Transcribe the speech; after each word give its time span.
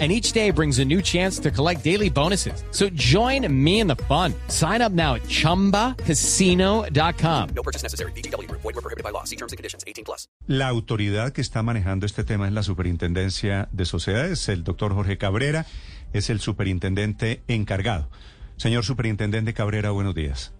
And 0.00 0.10
each 0.10 0.32
day 0.32 0.50
brings 0.50 0.80
a 0.80 0.84
new 0.84 1.00
chance 1.00 1.38
to 1.38 1.52
collect 1.52 1.84
daily 1.84 2.10
bonuses. 2.10 2.64
So 2.72 2.88
join 2.96 3.46
me 3.48 3.78
in 3.78 3.86
the 3.86 3.94
fun. 4.08 4.34
Sign 4.48 4.82
up 4.82 4.90
now 4.90 5.14
at 5.14 5.22
chumbacasino.com. 5.28 7.48
No 7.54 7.62
purchase 7.62 7.84
necessary. 7.84 8.10
BGW. 8.16 8.50
Void 8.50 8.64
were 8.64 8.82
prohibited 8.82 9.04
by 9.04 9.10
law. 9.10 9.22
See 9.22 9.36
terms 9.36 9.52
and 9.52 9.56
conditions. 9.56 9.84
18 9.86 10.04
plus. 10.04 10.26
La 10.48 10.66
autoridad 10.68 11.32
que 11.32 11.40
está 11.40 11.62
manejando 11.62 12.06
este 12.06 12.24
tema 12.24 12.48
es 12.48 12.52
la 12.52 12.64
Superintendencia 12.64 13.68
de 13.70 13.84
Sociedades, 13.84 14.48
el 14.48 14.64
doctor 14.64 14.94
Jorge 14.94 15.16
Cabrera, 15.16 15.64
es 16.12 16.28
el 16.28 16.40
superintendente 16.40 17.42
encargado. 17.46 18.10
Señor 18.56 18.84
Superintendente 18.84 19.54
Cabrera, 19.54 19.90
buenos 19.90 20.14
días. 20.14 20.52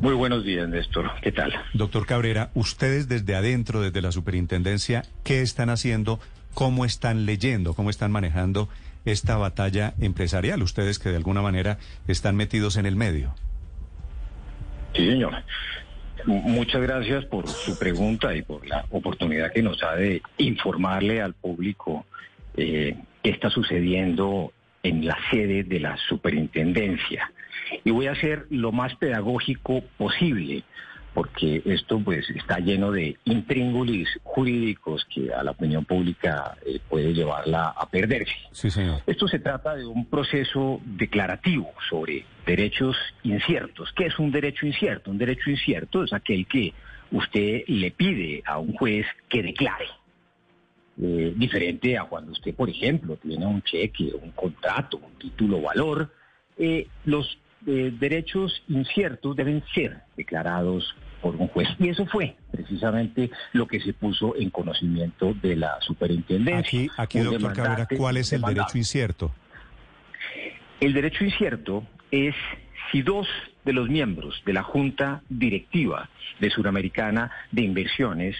Muy 0.00 0.14
buenos 0.14 0.44
días, 0.44 0.68
Néstor. 0.68 1.10
¿Qué 1.22 1.32
tal? 1.32 1.52
Doctor 1.74 2.06
Cabrera, 2.06 2.50
ustedes 2.54 3.08
desde 3.08 3.34
adentro, 3.34 3.80
desde 3.80 4.00
la 4.00 4.12
superintendencia, 4.12 5.04
¿qué 5.24 5.42
están 5.42 5.70
haciendo? 5.70 6.20
¿Cómo 6.54 6.84
están 6.84 7.26
leyendo? 7.26 7.74
¿Cómo 7.74 7.90
están 7.90 8.10
manejando 8.10 8.68
esta 9.04 9.36
batalla 9.36 9.94
empresarial? 10.00 10.62
Ustedes 10.62 10.98
que 10.98 11.10
de 11.10 11.16
alguna 11.16 11.42
manera 11.42 11.78
están 12.06 12.36
metidos 12.36 12.76
en 12.76 12.86
el 12.86 12.96
medio. 12.96 13.34
Sí, 14.94 15.06
señor. 15.06 15.34
Muchas 16.26 16.82
gracias 16.82 17.24
por 17.26 17.48
su 17.48 17.78
pregunta 17.78 18.34
y 18.34 18.42
por 18.42 18.66
la 18.66 18.84
oportunidad 18.90 19.52
que 19.52 19.62
nos 19.62 19.78
da 19.78 19.94
de 19.94 20.20
informarle 20.38 21.22
al 21.22 21.32
público 21.32 22.04
eh, 22.56 22.96
qué 23.22 23.30
está 23.30 23.50
sucediendo 23.50 24.52
en 24.82 25.06
la 25.06 25.16
sede 25.30 25.62
de 25.62 25.80
la 25.80 25.96
superintendencia. 26.08 27.32
Y 27.84 27.90
voy 27.90 28.08
a 28.08 28.14
ser 28.16 28.46
lo 28.50 28.72
más 28.72 28.94
pedagógico 28.96 29.82
posible, 29.96 30.64
porque 31.14 31.62
esto 31.64 32.00
pues 32.00 32.28
está 32.30 32.58
lleno 32.58 32.90
de 32.92 33.16
intríngulis 33.24 34.08
jurídicos 34.22 35.04
que 35.12 35.32
a 35.32 35.42
la 35.42 35.52
opinión 35.52 35.84
pública 35.84 36.56
eh, 36.64 36.78
puede 36.88 37.12
llevarla 37.12 37.74
a 37.76 37.88
perderse. 37.88 38.34
Sí, 38.52 38.70
señor. 38.70 39.02
Esto 39.06 39.26
se 39.26 39.38
trata 39.38 39.74
de 39.74 39.86
un 39.86 40.06
proceso 40.06 40.80
declarativo 40.84 41.72
sobre 41.88 42.24
derechos 42.46 42.96
inciertos. 43.22 43.92
¿Qué 43.96 44.06
es 44.06 44.18
un 44.18 44.30
derecho 44.30 44.66
incierto? 44.66 45.10
Un 45.10 45.18
derecho 45.18 45.50
incierto 45.50 46.04
es 46.04 46.12
aquel 46.12 46.46
que 46.46 46.72
usted 47.10 47.64
le 47.66 47.90
pide 47.90 48.42
a 48.46 48.58
un 48.58 48.74
juez 48.74 49.06
que 49.28 49.42
declare. 49.42 49.86
Eh, 51.00 51.32
diferente 51.36 51.96
a 51.96 52.04
cuando 52.04 52.32
usted, 52.32 52.54
por 52.54 52.68
ejemplo, 52.68 53.16
tiene 53.16 53.46
un 53.46 53.62
cheque, 53.62 54.10
un 54.20 54.32
contrato, 54.32 54.98
un 54.98 55.18
título 55.18 55.62
valor. 55.62 56.12
eh, 56.58 56.88
los 57.04 57.38
eh, 57.66 57.92
derechos 57.98 58.62
inciertos 58.68 59.36
deben 59.36 59.62
ser 59.74 60.02
declarados 60.16 60.94
por 61.20 61.36
un 61.36 61.48
juez. 61.48 61.68
Y 61.78 61.88
eso 61.88 62.06
fue 62.06 62.36
precisamente 62.50 63.30
lo 63.52 63.66
que 63.66 63.80
se 63.80 63.92
puso 63.92 64.36
en 64.36 64.50
conocimiento 64.50 65.34
de 65.34 65.56
la 65.56 65.80
superintendencia. 65.80 66.60
Aquí, 66.60 66.90
aquí 66.96 67.18
doctor 67.20 67.52
Cabrera, 67.52 67.88
¿cuál 67.96 68.16
es 68.16 68.32
el 68.32 68.40
demandado. 68.40 68.66
derecho 68.66 68.78
incierto? 68.78 69.34
El 70.80 70.92
derecho 70.92 71.24
incierto 71.24 71.84
es 72.10 72.34
si 72.92 73.02
dos 73.02 73.26
de 73.64 73.72
los 73.72 73.88
miembros 73.88 74.40
de 74.46 74.52
la 74.52 74.62
Junta 74.62 75.22
Directiva 75.28 76.08
de 76.40 76.50
Suramericana 76.50 77.30
de 77.50 77.62
Inversiones 77.62 78.36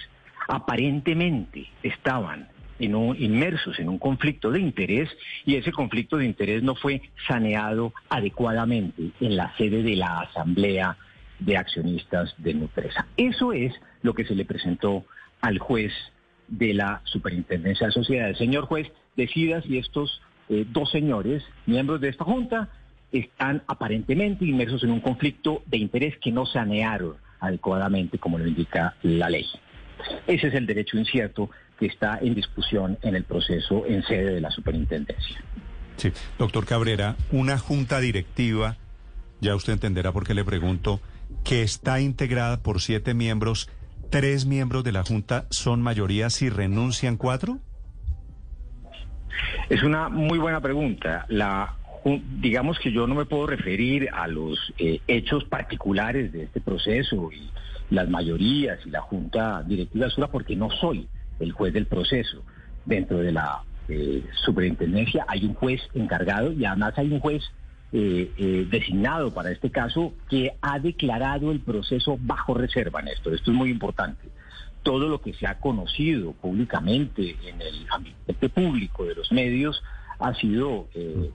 aparentemente 0.47 1.67
estaban 1.83 2.47
en 2.79 2.95
un- 2.95 3.15
inmersos 3.21 3.79
en 3.79 3.89
un 3.89 3.99
conflicto 3.99 4.51
de 4.51 4.59
interés 4.59 5.09
y 5.45 5.55
ese 5.55 5.71
conflicto 5.71 6.17
de 6.17 6.25
interés 6.25 6.63
no 6.63 6.75
fue 6.75 7.01
saneado 7.27 7.93
adecuadamente 8.09 9.11
en 9.19 9.35
la 9.35 9.55
sede 9.57 9.83
de 9.83 9.95
la 9.95 10.21
Asamblea 10.21 10.97
de 11.39 11.57
Accionistas 11.57 12.33
de 12.37 12.53
Nutresa. 12.53 13.05
Eso 13.17 13.53
es 13.53 13.73
lo 14.01 14.13
que 14.13 14.25
se 14.25 14.35
le 14.35 14.45
presentó 14.45 15.05
al 15.41 15.59
juez 15.59 15.93
de 16.47 16.73
la 16.73 17.01
Superintendencia 17.05 17.87
de 17.87 17.93
Sociedades. 17.93 18.37
Señor 18.37 18.65
juez, 18.65 18.91
decida 19.15 19.61
si 19.61 19.77
estos 19.77 20.21
eh, 20.49 20.65
dos 20.67 20.89
señores, 20.91 21.43
miembros 21.65 22.01
de 22.01 22.09
esta 22.09 22.23
Junta, 22.25 22.69
están 23.11 23.63
aparentemente 23.67 24.45
inmersos 24.45 24.83
en 24.83 24.91
un 24.91 24.99
conflicto 24.99 25.63
de 25.67 25.77
interés 25.77 26.17
que 26.17 26.31
no 26.31 26.45
sanearon 26.45 27.15
adecuadamente 27.39 28.17
como 28.19 28.37
lo 28.37 28.47
indica 28.47 28.95
la 29.03 29.29
ley. 29.29 29.45
Ese 30.27 30.47
es 30.47 30.53
el 30.53 30.65
derecho 30.65 30.97
incierto 30.97 31.49
que 31.79 31.85
está 31.85 32.19
en 32.21 32.35
discusión 32.35 32.97
en 33.01 33.15
el 33.15 33.23
proceso 33.23 33.85
en 33.87 34.03
sede 34.03 34.33
de 34.33 34.41
la 34.41 34.51
superintendencia. 34.51 35.41
Sí, 35.95 36.11
doctor 36.37 36.65
Cabrera, 36.65 37.15
una 37.31 37.57
junta 37.57 37.99
directiva, 37.99 38.77
ya 39.39 39.55
usted 39.55 39.73
entenderá 39.73 40.11
por 40.11 40.27
qué 40.27 40.33
le 40.33 40.43
pregunto, 40.43 40.99
que 41.43 41.63
está 41.63 42.01
integrada 42.01 42.61
por 42.61 42.81
siete 42.81 43.13
miembros, 43.13 43.69
tres 44.09 44.45
miembros 44.45 44.83
de 44.83 44.91
la 44.91 45.03
junta 45.03 45.45
son 45.49 45.81
mayoría 45.81 46.29
si 46.29 46.49
renuncian 46.49 47.17
cuatro. 47.17 47.59
Es 49.69 49.83
una 49.83 50.09
muy 50.09 50.37
buena 50.37 50.59
pregunta. 50.59 51.25
La, 51.29 51.75
digamos 52.41 52.77
que 52.79 52.91
yo 52.91 53.07
no 53.07 53.15
me 53.15 53.25
puedo 53.25 53.47
referir 53.47 54.09
a 54.11 54.27
los 54.27 54.73
eh, 54.77 54.99
hechos 55.07 55.45
particulares 55.45 56.33
de 56.33 56.43
este 56.43 56.59
proceso 56.59 57.31
y 57.31 57.49
las 57.89 58.09
mayorías 58.09 58.79
y 58.85 58.89
la 58.89 59.01
junta 59.01 59.63
directiva 59.63 60.09
Sura 60.09 60.27
porque 60.27 60.55
no 60.55 60.69
soy 60.71 61.07
el 61.39 61.51
juez 61.51 61.73
del 61.73 61.85
proceso. 61.85 62.43
Dentro 62.85 63.19
de 63.19 63.31
la 63.31 63.63
eh, 63.87 64.23
superintendencia 64.45 65.25
hay 65.27 65.45
un 65.45 65.53
juez 65.53 65.81
encargado 65.93 66.51
y 66.51 66.65
además 66.65 66.93
hay 66.97 67.11
un 67.11 67.19
juez 67.19 67.43
eh, 67.91 68.31
eh, 68.37 68.67
designado 68.69 69.33
para 69.33 69.51
este 69.51 69.71
caso 69.71 70.13
que 70.29 70.53
ha 70.61 70.77
declarado 70.79 71.51
el 71.51 71.59
proceso 71.59 72.17
bajo 72.21 72.53
reserva, 72.53 73.01
Néstor. 73.01 73.33
Esto 73.33 73.51
es 73.51 73.57
muy 73.57 73.69
importante 73.71 74.29
todo 74.83 75.09
lo 75.09 75.21
que 75.21 75.33
se 75.33 75.45
ha 75.45 75.59
conocido 75.59 76.33
públicamente 76.33 77.35
en 77.45 77.61
el 77.61 77.85
ambiente 77.91 78.49
público 78.49 79.05
de 79.05 79.15
los 79.15 79.31
medios 79.31 79.83
ha 80.19 80.33
sido, 80.35 80.87
eh, 80.93 81.31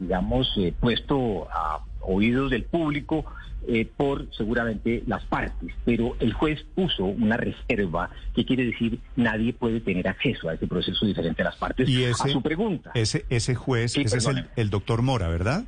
digamos, 0.00 0.52
eh, 0.58 0.74
puesto 0.78 1.48
a 1.50 1.84
oídos 2.00 2.50
del 2.50 2.64
público 2.64 3.24
eh, 3.68 3.88
por 3.96 4.32
seguramente 4.36 5.02
las 5.06 5.24
partes, 5.24 5.74
pero 5.84 6.16
el 6.20 6.32
juez 6.32 6.64
puso 6.74 7.04
una 7.04 7.36
reserva 7.36 8.10
que 8.34 8.44
quiere 8.44 8.64
decir 8.66 9.00
nadie 9.16 9.52
puede 9.52 9.80
tener 9.80 10.06
acceso 10.06 10.48
a 10.48 10.54
ese 10.54 10.66
proceso 10.66 11.04
diferente 11.04 11.42
a 11.42 11.46
las 11.46 11.56
partes. 11.56 11.88
Y 11.88 12.04
ese, 12.04 12.28
a 12.28 12.32
su 12.32 12.42
pregunta. 12.42 12.92
ese, 12.94 13.24
ese 13.28 13.54
juez, 13.54 13.92
Sí, 13.92 14.02
ese 14.02 14.18
es 14.18 14.26
el, 14.26 14.46
el 14.56 14.70
doctor 14.70 15.02
Mora, 15.02 15.28
¿verdad? 15.28 15.64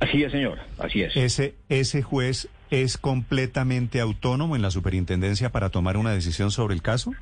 Así 0.00 0.22
es, 0.22 0.32
señor, 0.32 0.58
así 0.78 1.02
es. 1.02 1.16
Ese, 1.16 1.54
ese 1.68 2.02
juez 2.02 2.48
es 2.70 2.98
completamente 2.98 4.00
autónomo 4.00 4.56
en 4.56 4.62
la 4.62 4.70
superintendencia 4.70 5.50
para 5.50 5.70
tomar 5.70 5.96
una 5.96 6.12
decisión 6.12 6.50
sobre 6.50 6.74
el 6.74 6.82
caso. 6.82 7.12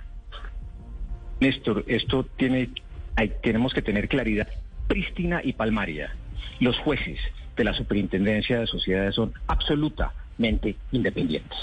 Néstor, 1.41 1.85
esto 1.89 2.25
tiene, 2.37 2.71
hay- 3.17 3.33
tenemos 3.43 3.73
que 3.75 3.83
tener 3.83 4.09
claridad 4.09 4.49
prístina 4.87 5.41
y 5.43 5.53
palmaria. 5.53 6.15
Los 6.61 6.79
jueces 6.79 7.19
de 7.57 7.65
la 7.65 7.73
Superintendencia 7.75 8.61
de 8.61 8.67
Sociedades 8.67 9.15
son 9.15 9.33
absolutamente 9.47 10.77
independientes. 10.93 11.59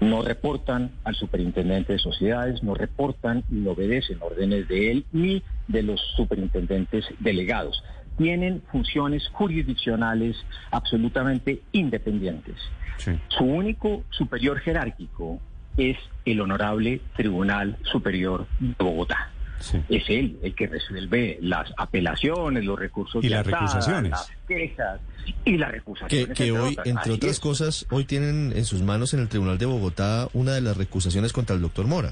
No 0.00 0.22
reportan 0.22 0.92
al 1.04 1.14
superintendente 1.14 1.92
de 1.92 1.98
sociedades, 1.98 2.62
no 2.62 2.74
reportan 2.74 3.44
ni 3.50 3.66
obedecen 3.68 4.18
órdenes 4.20 4.66
de 4.68 4.90
él 4.90 5.04
ni 5.12 5.42
de 5.68 5.82
los 5.82 6.00
superintendentes 6.16 7.04
delegados. 7.18 7.82
Tienen 8.16 8.62
funciones 8.72 9.28
jurisdiccionales 9.28 10.36
absolutamente 10.70 11.60
independientes. 11.72 12.56
Sí. 12.96 13.12
Su 13.28 13.44
único 13.44 14.04
superior 14.10 14.58
jerárquico 14.60 15.38
es 15.76 15.96
el 16.24 16.40
Honorable 16.40 17.00
Tribunal 17.16 17.76
Superior 17.82 18.46
de 18.58 18.74
Bogotá. 18.78 19.30
Sí. 19.60 19.78
Es 19.88 20.04
él 20.08 20.38
el 20.42 20.54
que 20.54 20.66
resuelve 20.66 21.38
las 21.42 21.72
apelaciones, 21.76 22.64
los 22.64 22.78
recursos 22.78 23.22
Y 23.24 23.28
de 23.28 23.34
las 23.36 23.46
recusaciones. 23.46 24.10
las 24.10 24.32
quejas 24.48 25.00
y 25.44 25.56
las 25.58 25.70
recusaciones. 25.70 26.28
Que, 26.28 26.34
que 26.34 26.52
hoy, 26.52 26.72
otras. 26.72 26.86
entre 26.86 27.00
Así 27.02 27.10
otras 27.12 27.32
es. 27.32 27.40
cosas, 27.40 27.86
hoy 27.90 28.04
tienen 28.04 28.52
en 28.56 28.64
sus 28.64 28.82
manos 28.82 29.14
en 29.14 29.20
el 29.20 29.28
Tribunal 29.28 29.58
de 29.58 29.66
Bogotá 29.66 30.28
una 30.32 30.52
de 30.52 30.60
las 30.62 30.76
recusaciones 30.76 31.32
contra 31.32 31.54
el 31.54 31.62
doctor 31.62 31.86
Mora. 31.86 32.10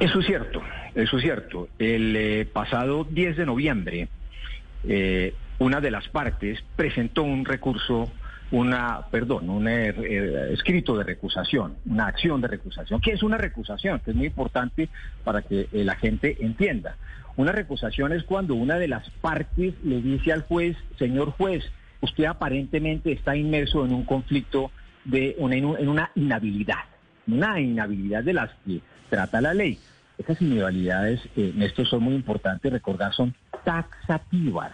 Eso 0.00 0.20
es 0.20 0.26
cierto, 0.26 0.62
eso 0.94 1.16
es 1.16 1.22
cierto. 1.22 1.68
El 1.78 2.14
eh, 2.16 2.46
pasado 2.50 3.04
10 3.04 3.36
de 3.36 3.46
noviembre, 3.46 4.08
eh, 4.84 5.34
una 5.58 5.80
de 5.80 5.90
las 5.90 6.06
partes 6.08 6.60
presentó 6.76 7.24
un 7.24 7.44
recurso, 7.44 8.08
una, 8.50 9.06
perdón, 9.10 9.50
un 9.50 9.68
eh, 9.68 9.90
eh, 9.90 10.50
escrito 10.52 10.96
de 10.96 11.04
recusación, 11.04 11.76
una 11.86 12.06
acción 12.06 12.40
de 12.40 12.48
recusación. 12.48 13.00
¿Qué 13.00 13.12
es 13.12 13.22
una 13.22 13.36
recusación? 13.36 14.00
Que 14.00 14.12
es 14.12 14.16
muy 14.16 14.26
importante 14.26 14.88
para 15.24 15.42
que 15.42 15.68
la 15.72 15.96
gente 15.96 16.36
entienda. 16.40 16.96
Una 17.36 17.52
recusación 17.52 18.12
es 18.12 18.24
cuando 18.24 18.54
una 18.54 18.78
de 18.78 18.88
las 18.88 19.08
partes 19.20 19.74
le 19.84 20.00
dice 20.00 20.32
al 20.32 20.42
juez, 20.42 20.76
señor 20.98 21.30
juez, 21.32 21.64
usted 22.00 22.24
aparentemente 22.24 23.12
está 23.12 23.36
inmerso 23.36 23.84
en 23.84 23.92
un 23.92 24.04
conflicto 24.04 24.70
de 25.04 25.36
una, 25.38 25.56
en 25.56 25.88
una 25.88 26.10
inhabilidad, 26.14 26.84
una 27.26 27.60
inhabilidad 27.60 28.24
de 28.24 28.32
las 28.32 28.50
que 28.66 28.80
trata 29.08 29.40
la 29.40 29.54
ley. 29.54 29.78
Esas 30.18 30.42
inhabilidades, 30.42 31.20
eh, 31.36 31.52
Néstor, 31.54 31.86
son 31.86 32.02
muy 32.02 32.14
importantes 32.14 32.72
recordar, 32.72 33.14
son 33.14 33.34
taxativas, 33.64 34.72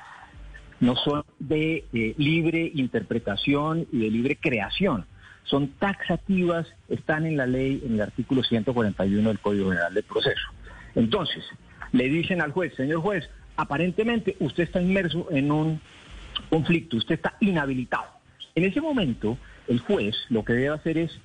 no 0.84 0.96
son 0.96 1.24
de 1.38 1.84
eh, 1.92 2.14
libre 2.18 2.70
interpretación 2.74 3.86
y 3.90 4.00
de 4.00 4.10
libre 4.10 4.36
creación, 4.36 5.06
son 5.44 5.68
taxativas, 5.78 6.66
están 6.88 7.26
en 7.26 7.36
la 7.36 7.46
ley, 7.46 7.82
en 7.84 7.94
el 7.94 8.02
artículo 8.02 8.42
141 8.42 9.28
del 9.28 9.38
Código 9.38 9.70
General 9.70 9.92
del 9.92 10.04
Proceso. 10.04 10.46
Entonces, 10.94 11.44
le 11.92 12.08
dicen 12.08 12.40
al 12.40 12.52
juez, 12.52 12.74
señor 12.74 13.00
juez, 13.00 13.28
aparentemente 13.56 14.36
usted 14.40 14.64
está 14.64 14.80
inmerso 14.80 15.26
en 15.30 15.50
un 15.50 15.80
conflicto, 16.50 16.96
usted 16.96 17.14
está 17.14 17.36
inhabilitado. 17.40 18.06
En 18.54 18.64
ese 18.64 18.80
momento, 18.80 19.38
el 19.68 19.80
juez 19.80 20.14
lo 20.28 20.44
que 20.44 20.52
debe 20.52 20.68
hacer 20.68 20.98
es, 20.98 21.18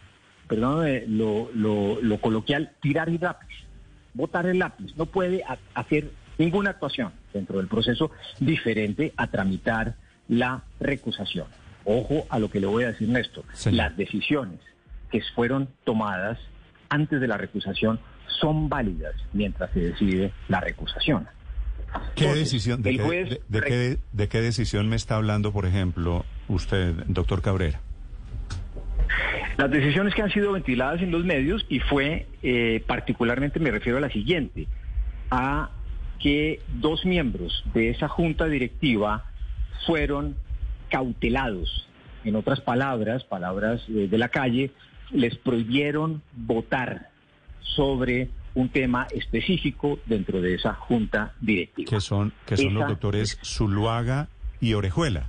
perdón 0.47 0.87
lo, 1.07 1.49
lo, 1.53 2.01
lo 2.01 2.17
coloquial, 2.21 2.71
tirar 2.81 3.09
el 3.09 3.19
lápiz 3.21 3.69
votar 4.13 4.45
el 4.47 4.59
lápiz, 4.59 4.95
no 4.97 5.05
puede 5.05 5.43
hacer 5.73 6.11
ninguna 6.37 6.71
actuación 6.71 7.11
dentro 7.33 7.57
del 7.57 7.67
proceso 7.67 8.11
diferente 8.39 9.13
a 9.17 9.27
tramitar 9.27 9.95
la 10.27 10.63
recusación. 10.79 11.47
Ojo 11.85 12.25
a 12.29 12.39
lo 12.39 12.49
que 12.49 12.59
le 12.59 12.67
voy 12.67 12.83
a 12.83 12.87
decir, 12.87 13.09
Néstor. 13.09 13.45
Las 13.71 13.95
decisiones 13.97 14.59
que 15.11 15.21
fueron 15.35 15.69
tomadas 15.83 16.39
antes 16.89 17.19
de 17.19 17.27
la 17.27 17.37
recusación 17.37 17.99
son 18.39 18.69
válidas 18.69 19.15
mientras 19.33 19.71
se 19.71 19.79
decide 19.79 20.31
la 20.47 20.59
recusación. 20.59 21.27
¿Qué 22.15 22.27
decisión, 22.33 22.83
de, 22.83 22.97
qué, 22.97 23.97
de 24.11 24.27
qué 24.27 24.41
decisión 24.41 24.87
me 24.89 24.95
está 24.95 25.15
hablando, 25.15 25.51
por 25.51 25.65
ejemplo, 25.65 26.23
usted, 26.47 26.93
doctor 27.07 27.41
Cabrera? 27.41 27.79
Las 29.57 29.71
decisiones 29.71 30.13
que 30.13 30.21
han 30.21 30.31
sido 30.31 30.53
ventiladas 30.53 31.01
en 31.01 31.11
los 31.11 31.25
medios 31.25 31.65
y 31.67 31.79
fue 31.79 32.27
eh, 32.43 32.83
particularmente, 32.87 33.59
me 33.59 33.71
refiero 33.71 33.97
a 33.97 34.01
la 34.01 34.09
siguiente, 34.09 34.67
a 35.31 35.71
que 36.19 36.61
dos 36.75 37.05
miembros 37.05 37.63
de 37.73 37.89
esa 37.89 38.07
junta 38.07 38.45
directiva 38.45 39.25
fueron 39.85 40.35
cautelados. 40.89 41.87
En 42.23 42.35
otras 42.35 42.59
palabras, 42.59 43.23
palabras 43.23 43.81
eh, 43.87 44.07
de 44.09 44.17
la 44.17 44.29
calle, 44.29 44.71
les 45.11 45.37
prohibieron 45.37 46.21
votar 46.35 47.09
sobre 47.61 48.29
un 48.55 48.69
tema 48.69 49.07
específico 49.11 49.99
dentro 50.05 50.41
de 50.41 50.55
esa 50.55 50.73
junta 50.73 51.33
directiva. 51.39 51.89
Que 51.89 52.01
son, 52.01 52.33
que 52.45 52.57
son 52.57 52.73
los 52.73 52.87
doctores 52.87 53.39
Zuluaga 53.43 54.27
y 54.59 54.73
Orejuela. 54.73 55.27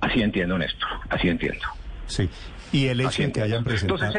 Así 0.00 0.22
entiendo, 0.22 0.58
Néstor, 0.58 0.88
así 1.08 1.28
entiendo. 1.28 1.64
Sí. 2.06 2.28
Y 2.72 2.86
el 2.86 3.00
hecho 3.00 3.22
de 3.22 3.32
que 3.32 3.42
hayan 3.42 3.64
presentado... 3.64 4.12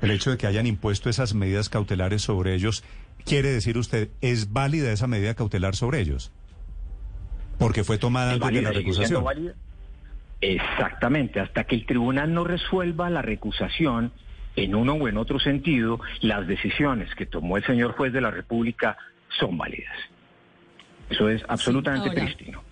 El 0.00 0.10
hecho 0.10 0.30
de 0.32 0.36
que 0.36 0.48
hayan 0.48 0.66
impuesto 0.66 1.08
esas 1.08 1.32
medidas 1.32 1.68
cautelares 1.68 2.22
sobre 2.22 2.54
ellos, 2.54 2.82
quiere 3.24 3.50
decir 3.50 3.78
usted, 3.78 4.10
¿es 4.20 4.52
válida 4.52 4.92
esa 4.92 5.06
medida 5.06 5.34
cautelar 5.34 5.76
sobre 5.76 6.00
ellos? 6.00 6.32
Porque 7.58 7.84
fue 7.84 7.98
tomada 7.98 8.32
antes 8.32 8.52
de 8.52 8.62
la 8.62 8.72
recusación. 8.72 9.24
Exactamente, 10.40 11.38
hasta 11.38 11.64
que 11.64 11.76
el 11.76 11.86
tribunal 11.86 12.34
no 12.34 12.42
resuelva 12.42 13.08
la 13.10 13.22
recusación 13.22 14.12
en 14.56 14.74
uno 14.74 14.94
o 14.94 15.08
en 15.08 15.16
otro 15.16 15.38
sentido, 15.38 16.00
las 16.20 16.46
decisiones 16.46 17.14
que 17.14 17.26
tomó 17.26 17.56
el 17.56 17.64
señor 17.64 17.92
juez 17.92 18.12
de 18.12 18.20
la 18.20 18.30
República 18.30 18.96
son 19.38 19.56
válidas. 19.56 19.94
Eso 21.08 21.28
es 21.28 21.42
absolutamente 21.48 22.10
prístino. 22.10 22.62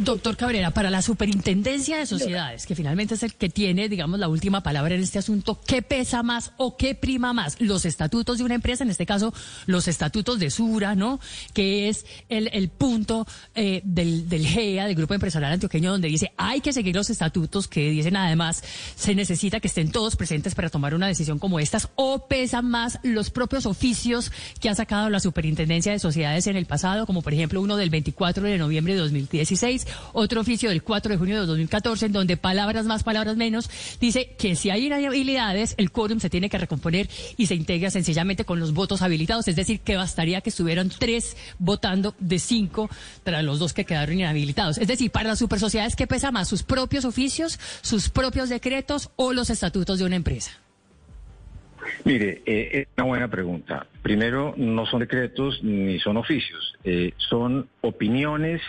Doctor 0.00 0.34
Cabrera, 0.34 0.70
para 0.70 0.88
la 0.88 1.02
superintendencia 1.02 1.98
de 1.98 2.06
sociedades, 2.06 2.64
que 2.64 2.74
finalmente 2.74 3.14
es 3.14 3.22
el 3.22 3.34
que 3.34 3.50
tiene, 3.50 3.86
digamos, 3.90 4.18
la 4.18 4.28
última 4.28 4.62
palabra 4.62 4.94
en 4.94 5.02
este 5.02 5.18
asunto, 5.18 5.60
¿qué 5.66 5.82
pesa 5.82 6.22
más 6.22 6.52
o 6.56 6.78
qué 6.78 6.94
prima 6.94 7.34
más? 7.34 7.60
Los 7.60 7.84
estatutos 7.84 8.38
de 8.38 8.44
una 8.44 8.54
empresa, 8.54 8.82
en 8.82 8.88
este 8.88 9.04
caso, 9.04 9.34
los 9.66 9.88
estatutos 9.88 10.38
de 10.38 10.50
Sura, 10.50 10.94
¿no? 10.94 11.20
Que 11.52 11.90
es 11.90 12.06
el, 12.30 12.70
punto 12.70 13.26
eh, 13.54 13.82
del, 13.84 14.26
del 14.26 14.46
GEA, 14.46 14.86
del 14.86 14.94
Grupo 14.94 15.12
Empresarial 15.12 15.52
Antioqueño, 15.52 15.92
donde 15.92 16.08
dice 16.08 16.32
hay 16.38 16.62
que 16.62 16.72
seguir 16.72 16.96
los 16.96 17.10
estatutos, 17.10 17.68
que 17.68 17.90
dicen 17.90 18.16
además 18.16 18.64
se 18.96 19.14
necesita 19.14 19.60
que 19.60 19.68
estén 19.68 19.92
todos 19.92 20.16
presentes 20.16 20.54
para 20.54 20.70
tomar 20.70 20.94
una 20.94 21.08
decisión 21.08 21.38
como 21.38 21.60
estas, 21.60 21.90
o 21.96 22.26
pesan 22.26 22.70
más 22.70 22.98
los 23.02 23.28
propios 23.28 23.66
oficios 23.66 24.32
que 24.60 24.70
ha 24.70 24.74
sacado 24.74 25.10
la 25.10 25.20
superintendencia 25.20 25.92
de 25.92 25.98
sociedades 25.98 26.46
en 26.46 26.56
el 26.56 26.64
pasado, 26.64 27.04
como 27.04 27.20
por 27.20 27.34
ejemplo 27.34 27.60
uno 27.60 27.76
del 27.76 27.90
24 27.90 28.44
de 28.44 28.56
noviembre 28.56 28.94
de 28.94 29.00
2016 29.00 29.89
otro 30.12 30.40
oficio 30.40 30.70
del 30.70 30.82
4 30.82 31.12
de 31.12 31.18
junio 31.18 31.40
de 31.40 31.46
2014, 31.46 32.06
en 32.06 32.12
donde 32.12 32.36
palabras 32.36 32.86
más, 32.86 33.02
palabras 33.02 33.36
menos, 33.36 33.70
dice 34.00 34.34
que 34.38 34.56
si 34.56 34.70
hay 34.70 34.86
inhabilidades, 34.86 35.74
el 35.78 35.90
quórum 35.90 36.20
se 36.20 36.30
tiene 36.30 36.48
que 36.48 36.58
recomponer 36.58 37.08
y 37.36 37.46
se 37.46 37.54
integra 37.54 37.90
sencillamente 37.90 38.44
con 38.44 38.60
los 38.60 38.72
votos 38.72 39.02
habilitados, 39.02 39.48
es 39.48 39.56
decir, 39.56 39.80
que 39.80 39.96
bastaría 39.96 40.40
que 40.40 40.50
estuvieran 40.50 40.90
tres 40.90 41.36
votando 41.58 42.14
de 42.18 42.38
cinco 42.38 42.90
para 43.24 43.42
los 43.42 43.58
dos 43.58 43.72
que 43.72 43.84
quedaron 43.84 44.18
inhabilitados. 44.18 44.78
Es 44.78 44.88
decir, 44.88 45.10
para 45.10 45.28
las 45.28 45.38
supersociedades, 45.38 45.96
¿qué 45.96 46.06
pesa 46.06 46.30
más? 46.30 46.48
¿Sus 46.48 46.62
propios 46.62 47.04
oficios, 47.04 47.58
sus 47.82 48.08
propios 48.08 48.48
decretos 48.48 49.10
o 49.16 49.32
los 49.32 49.50
estatutos 49.50 49.98
de 49.98 50.04
una 50.04 50.16
empresa? 50.16 50.52
Mire, 52.04 52.42
eh, 52.46 52.86
una 52.96 53.06
buena 53.06 53.28
pregunta. 53.28 53.86
Primero, 54.02 54.54
no 54.56 54.86
son 54.86 55.00
decretos 55.00 55.62
ni 55.62 55.98
son 56.00 56.16
oficios, 56.16 56.74
eh, 56.84 57.12
son 57.16 57.68
opiniones 57.80 58.60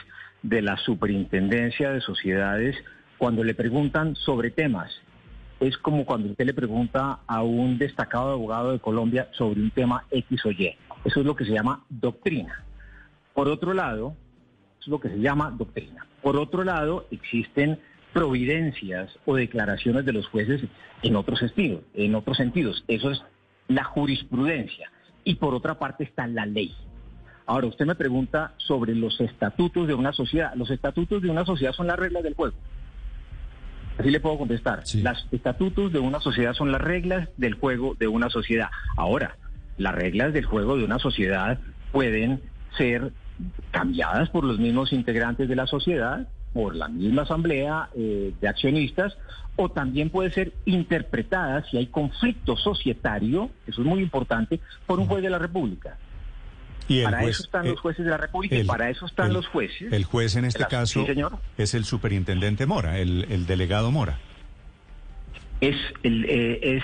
de 0.43 0.61
la 0.61 0.77
Superintendencia 0.77 1.91
de 1.91 2.01
Sociedades 2.01 2.75
cuando 3.17 3.43
le 3.43 3.53
preguntan 3.53 4.15
sobre 4.15 4.51
temas. 4.51 4.91
Es 5.59 5.77
como 5.77 6.05
cuando 6.05 6.29
usted 6.29 6.45
le 6.45 6.53
pregunta 6.53 7.19
a 7.27 7.43
un 7.43 7.77
destacado 7.77 8.31
abogado 8.31 8.71
de 8.71 8.79
Colombia 8.79 9.29
sobre 9.33 9.61
un 9.61 9.69
tema 9.71 10.05
X 10.09 10.45
o 10.45 10.51
Y. 10.51 10.75
Eso 11.05 11.19
es 11.19 11.25
lo 11.25 11.35
que 11.35 11.45
se 11.45 11.51
llama 11.51 11.83
doctrina. 11.89 12.63
Por 13.33 13.47
otro 13.47 13.73
lado, 13.73 14.15
es 14.79 14.87
lo 14.87 14.99
que 14.99 15.09
se 15.09 15.19
llama 15.19 15.51
doctrina. 15.51 16.07
Por 16.21 16.37
otro 16.37 16.63
lado, 16.63 17.07
existen 17.11 17.79
providencias 18.13 19.17
o 19.25 19.35
declaraciones 19.35 20.05
de 20.05 20.13
los 20.13 20.27
jueces 20.27 20.63
en 21.01 21.15
otros 21.15 21.41
estilos, 21.41 21.81
en 21.93 22.15
otros 22.15 22.37
sentidos. 22.37 22.83
Eso 22.87 23.11
es 23.11 23.23
la 23.67 23.83
jurisprudencia. 23.83 24.91
Y 25.23 25.35
por 25.35 25.53
otra 25.53 25.77
parte 25.77 26.03
está 26.03 26.27
la 26.27 26.45
ley. 26.45 26.75
Ahora, 27.51 27.67
usted 27.67 27.85
me 27.85 27.95
pregunta 27.95 28.53
sobre 28.55 28.95
los 28.95 29.19
estatutos 29.19 29.85
de 29.85 29.93
una 29.93 30.13
sociedad. 30.13 30.53
Los 30.55 30.71
estatutos 30.71 31.21
de 31.21 31.29
una 31.29 31.45
sociedad 31.45 31.73
son 31.73 31.85
las 31.85 31.99
reglas 31.99 32.23
del 32.23 32.33
juego. 32.33 32.55
Así 33.97 34.09
le 34.09 34.21
puedo 34.21 34.37
contestar. 34.37 34.83
Los 34.93 35.27
estatutos 35.33 35.91
de 35.91 35.99
una 35.99 36.21
sociedad 36.21 36.53
son 36.53 36.71
las 36.71 36.79
reglas 36.79 37.27
del 37.35 37.55
juego 37.55 37.93
de 37.99 38.07
una 38.07 38.29
sociedad. 38.29 38.69
Ahora, 38.95 39.35
las 39.77 39.93
reglas 39.93 40.31
del 40.31 40.45
juego 40.45 40.77
de 40.77 40.85
una 40.85 40.97
sociedad 40.97 41.59
pueden 41.91 42.41
ser 42.77 43.11
cambiadas 43.71 44.29
por 44.29 44.45
los 44.45 44.57
mismos 44.57 44.93
integrantes 44.93 45.49
de 45.49 45.55
la 45.57 45.67
sociedad, 45.67 46.29
por 46.53 46.73
la 46.73 46.87
misma 46.87 47.23
asamblea 47.23 47.89
eh, 47.97 48.33
de 48.39 48.47
accionistas, 48.47 49.17
o 49.57 49.67
también 49.67 50.09
puede 50.09 50.31
ser 50.31 50.53
interpretada 50.63 51.65
si 51.65 51.75
hay 51.75 51.87
conflicto 51.87 52.55
societario, 52.55 53.49
eso 53.67 53.81
es 53.81 53.87
muy 53.87 54.01
importante, 54.01 54.61
por 54.87 55.01
un 55.01 55.07
juez 55.07 55.21
de 55.21 55.29
la 55.29 55.37
República 55.37 55.97
para 57.03 57.23
eso 57.23 57.43
están 57.43 57.65
los 57.65 57.75
eh, 57.75 57.81
jueces 57.81 58.05
de 58.05 58.11
la 58.11 58.17
República 58.17 58.55
y 58.55 58.63
para 58.63 58.89
eso 58.89 59.05
están 59.05 59.33
los 59.33 59.47
jueces. 59.47 59.91
El 59.91 60.05
juez 60.05 60.35
en 60.35 60.45
este 60.45 60.65
caso 60.65 61.05
es 61.57 61.73
el 61.73 61.85
superintendente 61.85 62.65
Mora, 62.65 62.99
el, 62.99 63.25
el 63.29 63.45
delegado 63.45 63.91
Mora. 63.91 64.19
Es, 65.61 65.75
el, 66.03 66.25
eh, 66.25 66.77
es 66.77 66.83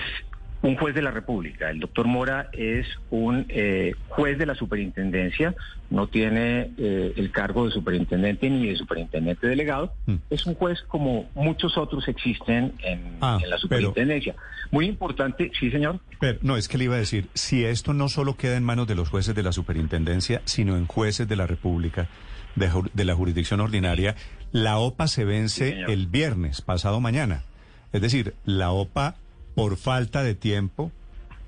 un 0.62 0.76
juez 0.76 0.94
de 0.94 1.02
la 1.02 1.10
República. 1.10 1.70
El 1.70 1.80
doctor 1.80 2.06
Mora 2.06 2.48
es 2.52 2.86
un 3.10 3.46
eh, 3.48 3.94
juez 4.08 4.38
de 4.38 4.46
la 4.46 4.54
superintendencia, 4.54 5.54
no 5.90 6.08
tiene 6.08 6.72
eh, 6.76 7.12
el 7.16 7.30
cargo 7.30 7.64
de 7.64 7.70
superintendente 7.70 8.50
ni 8.50 8.66
de 8.66 8.76
superintendente 8.76 9.46
delegado. 9.46 9.92
Mm. 10.06 10.16
Es 10.30 10.46
un 10.46 10.54
juez 10.54 10.82
como 10.82 11.28
muchos 11.34 11.78
otros 11.78 12.08
existen 12.08 12.74
en, 12.80 13.18
ah, 13.20 13.38
la 13.46 13.58
superintendencia. 13.58 14.34
Muy 14.70 14.86
importante, 14.86 15.50
sí, 15.58 15.70
señor. 15.70 16.00
Pero, 16.18 16.38
no, 16.42 16.56
es 16.56 16.68
que 16.68 16.76
le 16.76 16.84
iba 16.84 16.96
a 16.96 16.98
decir, 16.98 17.28
si 17.34 17.64
esto 17.64 17.94
no 17.94 18.08
solo 18.08 18.36
queda 18.36 18.56
en 18.56 18.64
manos 18.64 18.88
de 18.88 18.96
los 18.96 19.08
jueces 19.08 19.34
de 19.34 19.42
la 19.42 19.52
superintendencia, 19.52 20.42
sino 20.44 20.76
en 20.76 20.86
jueces 20.86 21.28
de 21.28 21.36
la 21.36 21.46
República, 21.46 22.08
de, 22.56 23.04
la 23.04 23.14
jurisdicción 23.14 23.60
ordinaria, 23.60 24.16
la 24.50 24.78
OPA 24.78 25.06
se 25.06 25.24
vence 25.24 25.82
el 25.86 26.08
viernes, 26.08 26.62
pasado 26.62 27.00
mañana. 27.00 27.44
Es 27.92 28.02
decir, 28.02 28.34
la 28.44 28.70
OPA 28.70 29.16
por 29.58 29.76
falta 29.76 30.22
de 30.22 30.36
tiempo, 30.36 30.92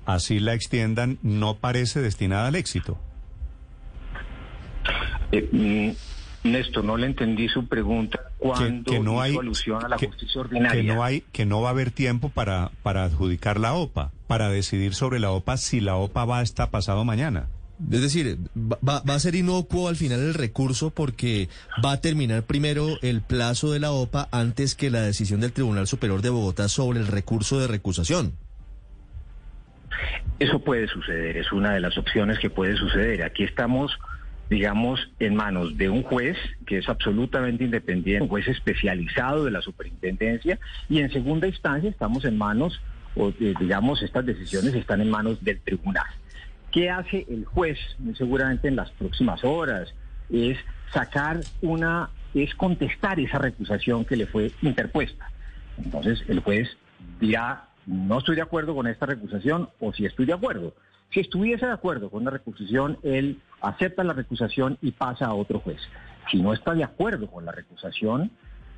así 0.05 0.41
la 0.41 0.53
extiendan, 0.53 1.17
no 1.21 1.55
parece 1.55 2.01
destinada 2.01 2.49
al 2.49 2.55
éxito. 2.55 2.97
Eh, 5.31 5.47
mm, 5.49 6.49
Néstor, 6.49 6.83
no 6.83 6.97
le 6.97 7.07
entendí 7.07 7.47
su 7.47 7.69
pregunta. 7.69 8.19
¿Cuándo 8.37 8.91
que, 8.91 8.99
no 8.99 9.21
hay 9.21 9.37
alusión 9.37 9.85
a 9.85 9.87
la 9.87 9.97
justicia 9.97 10.41
ordinaria? 10.41 10.81
Que 10.81 10.85
no 10.85 11.05
hay, 11.05 11.21
que 11.31 11.45
no 11.45 11.61
va 11.61 11.69
a 11.69 11.71
haber 11.71 11.91
tiempo 11.91 12.27
para, 12.27 12.71
para 12.83 13.05
adjudicar 13.05 13.57
la 13.57 13.75
OPA, 13.75 14.11
para 14.27 14.49
decidir 14.49 14.93
sobre 14.93 15.21
la 15.21 15.31
OPA 15.31 15.55
si 15.55 15.79
la 15.79 15.95
OPA 15.95 16.25
va 16.25 16.39
a 16.39 16.41
estar 16.41 16.69
pasado 16.69 17.05
mañana. 17.05 17.47
Es 17.89 18.01
decir, 18.01 18.37
va, 18.57 18.97
a 18.97 19.19
ser 19.19 19.35
inocuo 19.35 19.87
al 19.87 19.95
final 19.95 20.19
el 20.19 20.33
recurso 20.33 20.91
porque 20.91 21.49
va 21.83 21.93
a 21.93 22.01
terminar 22.01 22.43
primero 22.43 22.97
el 23.01 23.21
plazo 23.21 23.71
de 23.71 23.79
la 23.79 23.91
OPA 23.91 24.27
antes 24.31 24.75
que 24.75 24.89
la 24.89 25.01
decisión 25.01 25.41
del 25.41 25.51
Tribunal 25.51 25.87
Superior 25.87 26.21
de 26.21 26.29
Bogotá 26.29 26.69
sobre 26.69 26.99
el 26.99 27.07
recurso 27.07 27.59
de 27.59 27.67
recusación. 27.67 28.33
Eso 30.39 30.59
puede 30.59 30.87
suceder, 30.87 31.37
es 31.37 31.51
una 31.51 31.73
de 31.73 31.79
las 31.79 31.97
opciones 31.97 32.39
que 32.39 32.49
puede 32.49 32.75
suceder. 32.75 33.23
Aquí 33.23 33.43
estamos, 33.43 33.91
digamos, 34.49 35.11
en 35.19 35.35
manos 35.35 35.77
de 35.77 35.89
un 35.89 36.03
juez 36.03 36.37
que 36.65 36.79
es 36.79 36.89
absolutamente 36.89 37.63
independiente, 37.63 38.23
un 38.23 38.29
juez 38.29 38.47
especializado 38.47 39.45
de 39.45 39.51
la 39.51 39.61
superintendencia, 39.61 40.59
y 40.89 40.99
en 40.99 41.11
segunda 41.11 41.47
instancia 41.47 41.89
estamos 41.89 42.25
en 42.25 42.37
manos, 42.37 42.81
o 43.15 43.29
eh, 43.39 43.53
digamos, 43.59 44.01
estas 44.01 44.25
decisiones 44.25 44.73
están 44.73 45.01
en 45.01 45.11
manos 45.11 45.43
del 45.43 45.59
tribunal. 45.61 46.07
¿Qué 46.71 46.89
hace 46.89 47.25
el 47.29 47.45
juez? 47.45 47.77
Muy 47.99 48.15
seguramente 48.15 48.67
en 48.67 48.75
las 48.75 48.89
próximas 48.91 49.43
horas 49.43 49.93
es 50.29 50.57
sacar 50.93 51.41
una, 51.61 52.09
es 52.33 52.55
contestar 52.55 53.19
esa 53.19 53.39
recusación 53.39 54.05
que 54.05 54.15
le 54.15 54.25
fue 54.25 54.51
interpuesta. 54.61 55.29
Entonces 55.77 56.23
el 56.27 56.39
juez 56.39 56.69
dirá, 57.19 57.67
no 57.85 58.19
estoy 58.19 58.37
de 58.37 58.41
acuerdo 58.41 58.73
con 58.73 58.87
esta 58.87 59.05
recusación 59.05 59.69
o 59.79 59.93
si 59.93 60.05
estoy 60.05 60.25
de 60.25 60.33
acuerdo. 60.33 60.73
Si 61.13 61.19
estuviese 61.19 61.65
de 61.65 61.73
acuerdo 61.73 62.09
con 62.09 62.23
la 62.23 62.31
recusación, 62.31 62.97
él 63.03 63.41
acepta 63.59 64.03
la 64.03 64.13
recusación 64.13 64.77
y 64.81 64.91
pasa 64.91 65.25
a 65.25 65.33
otro 65.33 65.59
juez. 65.59 65.81
Si 66.31 66.41
no 66.41 66.53
está 66.53 66.73
de 66.73 66.85
acuerdo 66.85 67.27
con 67.27 67.45
la 67.45 67.51
recusación, 67.51 68.31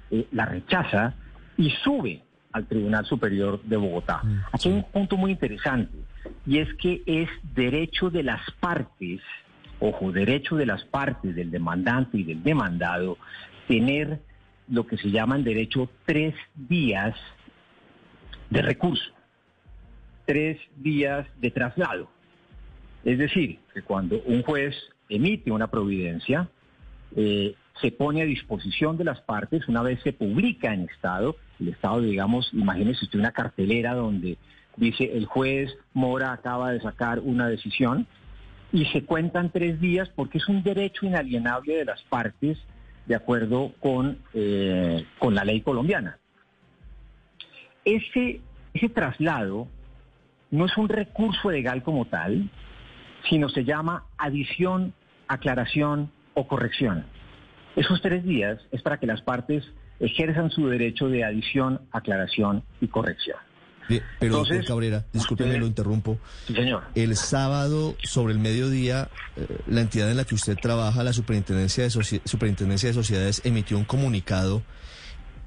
eh, 0.10 0.28
la 0.32 0.46
rechaza 0.46 1.14
y 1.58 1.70
sube 1.84 2.24
al 2.54 2.68
Tribunal 2.68 3.06
Superior 3.06 3.62
de 3.64 3.78
Bogotá. 3.78 4.22
Aquí 4.52 4.70
hay 4.70 4.76
un 4.76 4.84
punto 4.84 5.18
muy 5.18 5.32
interesante 5.32 5.98
y 6.46 6.60
es 6.60 6.74
que 6.76 7.02
es 7.06 7.30
derecho 7.54 8.10
de 8.10 8.24
las 8.24 8.42
partes, 8.60 9.22
ojo, 9.80 10.12
derecho 10.12 10.56
de 10.56 10.66
las 10.66 10.84
partes 10.86 11.36
del 11.36 11.52
demandante 11.52 12.20
y 12.20 12.24
del 12.24 12.44
demandado 12.44 13.18
tener 13.68 14.22
lo 14.70 14.86
que 14.88 14.98
se 14.98 15.12
llaman 15.12 15.44
derecho 15.44 15.90
tres 16.06 16.36
días 16.56 17.16
de 18.50 18.62
recurso, 18.62 19.12
tres 20.26 20.60
días 20.78 21.28
de 21.42 21.52
traslado. 21.52 22.10
Es 23.04 23.18
decir, 23.18 23.60
que 23.74 23.82
cuando 23.82 24.22
un 24.26 24.44
juez 24.44 24.76
emite 25.10 25.52
una 25.52 25.68
providencia, 25.68 26.48
eh, 27.16 27.56
se 27.82 27.92
pone 27.92 28.22
a 28.22 28.26
disposición 28.26 28.98
de 28.98 29.04
las 29.04 29.22
partes, 29.22 29.68
una 29.68 29.82
vez 29.82 30.02
se 30.04 30.14
publica 30.14 30.74
en 30.74 30.82
Estado, 30.82 31.36
el 31.60 31.70
Estado, 31.70 32.02
digamos, 32.02 32.50
imagínese 32.54 33.06
usted 33.06 33.20
una 33.20 33.32
cartelera 33.32 33.94
donde 33.94 34.38
dice 34.78 35.12
el 35.14 35.26
juez 35.26 35.76
Mora 35.94 36.34
acaba 36.34 36.72
de 36.72 36.82
sacar 36.82 37.20
una 37.20 37.48
decisión 37.48 38.08
y 38.72 38.86
se 38.86 39.04
cuentan 39.04 39.52
tres 39.52 39.80
días 39.80 40.10
porque 40.16 40.40
es 40.40 40.48
un 40.48 40.64
derecho 40.64 41.06
inalienable 41.06 41.76
de 41.76 41.86
las 41.86 42.02
partes 42.04 42.58
de 43.06 43.16
acuerdo 43.16 43.74
con, 43.80 44.20
eh, 44.34 45.06
con 45.20 45.36
la 45.36 45.44
ley 45.44 45.62
colombiana. 45.62 46.18
Ese, 47.86 48.42
ese 48.74 48.90
traslado 48.90 49.68
no 50.52 50.66
es 50.66 50.78
un 50.78 50.88
recurso 50.88 51.52
legal 51.52 51.84
como 51.84 52.06
tal, 52.06 52.50
sino 53.30 53.50
se 53.50 53.66
llama 53.66 54.06
adición, 54.18 54.94
aclaración 55.28 56.12
o 56.34 56.48
corrección. 56.48 57.06
Esos 57.76 58.02
tres 58.02 58.24
días 58.24 58.60
es 58.72 58.82
para 58.82 59.00
que 59.00 59.08
las 59.08 59.22
partes 59.22 59.64
ejerzan 60.00 60.52
su 60.52 60.68
derecho 60.68 61.08
de 61.10 61.24
adición, 61.24 61.82
aclaración 61.92 62.64
y 62.82 62.88
corrección. 62.88 63.38
Bien, 63.90 64.02
pero 64.20 64.36
doctor 64.36 64.54
Entonces, 64.54 64.68
Cabrera, 64.70 65.06
discúlpeme, 65.12 65.58
lo 65.58 65.66
interrumpo. 65.66 66.18
Sí, 66.48 66.54
señor. 66.54 66.84
El 66.96 67.16
sábado, 67.18 67.96
sobre 68.04 68.34
el 68.34 68.40
mediodía, 68.40 69.10
eh, 69.36 69.46
la 69.68 69.82
entidad 69.82 70.10
en 70.10 70.18
la 70.18 70.24
que 70.24 70.36
usted 70.36 70.56
trabaja, 70.58 71.04
la 71.04 71.12
Superintendencia 71.12 71.84
de, 71.84 71.90
Soci- 71.90 72.22
Superintendencia 72.24 72.88
de 72.90 72.94
Sociedades, 72.94 73.42
emitió 73.44 73.78
un 73.78 73.84
comunicado 73.84 74.64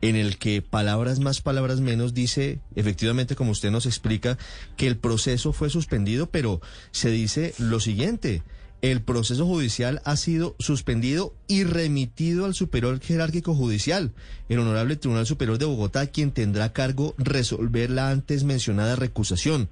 en 0.03 0.17
el 0.17 0.37
que 0.37 0.61
palabras 0.61 1.19
más, 1.21 1.41
palabras 1.41 1.81
menos 1.81 2.13
dice, 2.13 2.59
efectivamente, 2.75 3.37
como 3.37 3.53
usted 3.53 3.71
nos 3.71 3.87
explica, 3.87 4.37
que 4.77 4.87
el 4.87 4.99
proceso 4.99 5.55
fue 5.55 5.71
suspendido, 5.71 6.27
pero 6.27 6.61
se 6.91 7.11
dice 7.11 7.55
lo 7.59 7.81
siguiente. 7.81 8.43
El 8.83 9.01
proceso 9.01 9.47
judicial 9.47 10.01
ha 10.05 10.17
sido 10.17 10.55
suspendido 10.59 11.33
y 11.49 11.65
remitido 11.65 12.45
al 12.45 12.55
Superior 12.55 13.01
Jerárquico 13.01 13.55
Judicial, 13.55 14.13
el 14.49 14.59
Honorable 14.59 14.97
Tribunal 14.97 15.27
Superior 15.27 15.59
de 15.59 15.65
Bogotá, 15.65 16.07
quien 16.09 16.31
tendrá 16.31 16.73
cargo 16.73 17.15
resolver 17.17 17.91
la 17.91 18.11
antes 18.11 18.45
mencionada 18.45 18.95
recusación. 18.95 19.69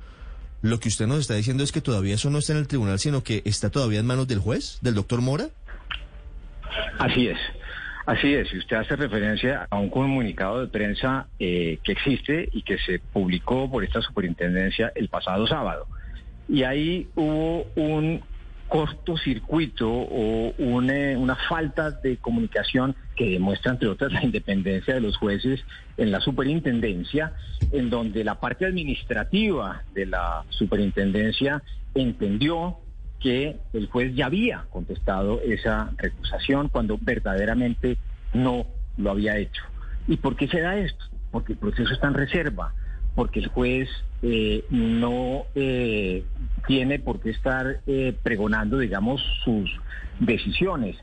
Lo 0.63 0.81
que 0.81 0.89
usted 0.89 1.07
nos 1.07 1.21
está 1.21 1.35
diciendo 1.35 1.63
es 1.63 1.73
que 1.73 1.83
todavía 1.83 2.15
eso 2.15 2.31
no 2.31 2.39
está 2.39 2.55
en 2.55 2.61
el 2.61 2.67
tribunal, 2.67 2.99
sino 2.99 3.23
que 3.23 3.43
está 3.45 3.69
todavía 3.69 4.01
en 4.01 4.07
manos 4.07 4.27
del 4.27 4.39
juez, 4.39 4.79
del 4.81 4.95
doctor 4.95 5.21
Mora. 5.21 5.49
Así 6.99 7.29
es. 7.29 7.39
Así 8.07 8.35
es, 8.35 8.49
si 8.49 8.59
usted 8.59 8.77
hace 8.77 8.97
referencia 8.97 9.67
a 9.71 9.79
un 9.79 9.89
comunicado 9.89 10.61
de 10.61 10.69
prensa 10.69 11.27
eh, 11.39 11.79
que 11.83 11.93
existe 11.93 12.49
y 12.53 12.63
que 12.63 12.77
se 12.79 12.99
publicó 12.99 13.71
por 13.71 13.83
esta 13.83 14.03
superintendencia 14.03 14.93
el 14.95 15.09
pasado 15.09 15.47
sábado. 15.47 15.87
Y 16.47 16.65
ahí 16.65 17.09
hubo 17.15 17.67
un 17.77 18.23
cortocircuito 18.69 19.89
o 19.91 20.55
un, 20.59 20.91
eh, 20.91 21.17
una 21.17 21.37
falta 21.37 21.91
de 21.91 22.17
comunicación 22.17 22.97
que 23.15 23.31
demuestra, 23.31 23.73
entre 23.73 23.89
otras, 23.89 24.13
la 24.13 24.25
independencia 24.25 24.95
de 24.95 25.01
los 25.01 25.17
jueces 25.17 25.61
en 25.97 26.11
la 26.11 26.21
superintendencia, 26.21 27.33
en 27.73 27.91
donde 27.91 28.25
la 28.25 28.41
parte 28.41 28.67
administrativa 28.67 29.83
de 29.95 30.07
la 30.07 30.45
superintendencia 30.49 31.63
entendió 31.95 32.79
que 33.21 33.57
el 33.73 33.87
juez 33.87 34.15
ya 34.15 34.27
había 34.27 34.67
contestado 34.71 35.41
esa 35.43 35.91
recusación 35.97 36.69
cuando 36.69 36.99
verdaderamente 37.01 37.97
no 38.35 38.67
lo 38.99 39.11
había 39.11 39.39
hecho. 39.39 39.63
¿Y 40.07 40.17
por 40.17 40.37
qué 40.37 40.49
se 40.49 40.61
da 40.61 40.77
esto? 40.77 41.05
Porque 41.31 41.53
el 41.53 41.59
proceso 41.59 41.93
está 41.93 42.09
en 42.09 42.15
reserva, 42.15 42.75
porque 43.15 43.41
el 43.41 43.49
juez 43.49 43.89
eh, 44.23 44.65
no 44.71 45.45
eh, 45.55 46.25
tiene 46.67 46.99
por 46.99 47.21
qué 47.21 47.31
estar 47.31 47.81
eh, 47.87 48.17
pregonando, 48.23 48.79
digamos, 48.79 49.23
sus 49.45 49.71
decisiones. 50.21 50.97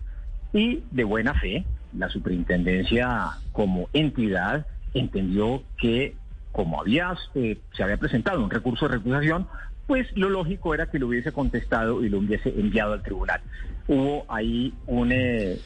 Y 0.53 0.83
de 0.91 1.03
buena 1.03 1.33
fe, 1.33 1.65
la 1.97 2.09
superintendencia 2.09 3.31
como 3.51 3.87
entidad 3.93 4.65
entendió 4.93 5.63
que 5.77 6.15
como 6.51 6.81
había, 6.81 7.15
eh, 7.35 7.59
se 7.73 7.83
había 7.83 7.97
presentado 7.97 8.43
un 8.43 8.49
recurso 8.49 8.87
de 8.87 8.95
recusación, 8.95 9.47
pues 9.87 10.07
lo 10.15 10.29
lógico 10.29 10.73
era 10.73 10.89
que 10.89 10.99
lo 10.99 11.07
hubiese 11.07 11.31
contestado 11.31 12.03
y 12.03 12.09
lo 12.09 12.19
hubiese 12.19 12.49
enviado 12.49 12.93
al 12.93 13.03
tribunal. 13.03 13.41
Hubo 13.87 14.25
ahí 14.29 14.73
un 14.87 15.11
eh, 15.11 15.59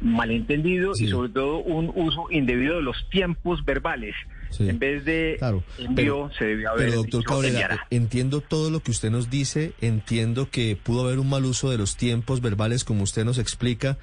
malentendido 0.00 0.94
Sí. 0.94 1.06
y 1.06 1.08
sobre 1.08 1.28
todo 1.30 1.58
un 1.58 1.90
uso 1.94 2.26
indebido 2.30 2.76
de 2.76 2.82
los 2.82 3.08
tiempos 3.10 3.64
verbales. 3.64 4.14
Sí. 4.50 4.68
En 4.68 4.78
vez 4.78 5.04
de 5.04 5.34
Claro, 5.38 5.64
envió, 5.78 5.94
pero- 5.94 6.30
se 6.38 6.44
debió 6.44 6.70
haber 6.70 6.86
Pero 6.90 6.96
doctor 7.02 7.20
dicho 7.20 7.28
Cabrera, 7.58 7.86
entiendo 7.90 8.40
todo 8.40 8.70
lo 8.70 8.80
que 8.80 8.92
usted 8.92 9.10
nos 9.10 9.28
dice, 9.28 9.72
entiendo 9.80 10.48
que 10.50 10.76
pudo 10.80 11.06
haber 11.06 11.18
un 11.18 11.28
mal 11.28 11.44
uso 11.44 11.70
de 11.70 11.78
los 11.78 11.96
tiempos 11.96 12.40
verbales 12.40 12.84
como 12.84 13.02
usted 13.02 13.24
nos 13.24 13.38
explica, 13.38 13.98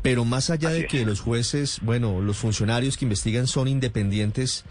pero 0.00 0.24
más 0.24 0.48
allá 0.48 0.68
Así 0.68 0.78
de 0.78 0.84
es. 0.86 0.90
que 0.90 1.04
los 1.04 1.20
jueces, 1.20 1.80
bueno, 1.82 2.20
los 2.22 2.38
funcionarios 2.38 2.96
que 2.96 3.04
investigan 3.04 3.46
son 3.46 3.68
independientes, 3.68 4.64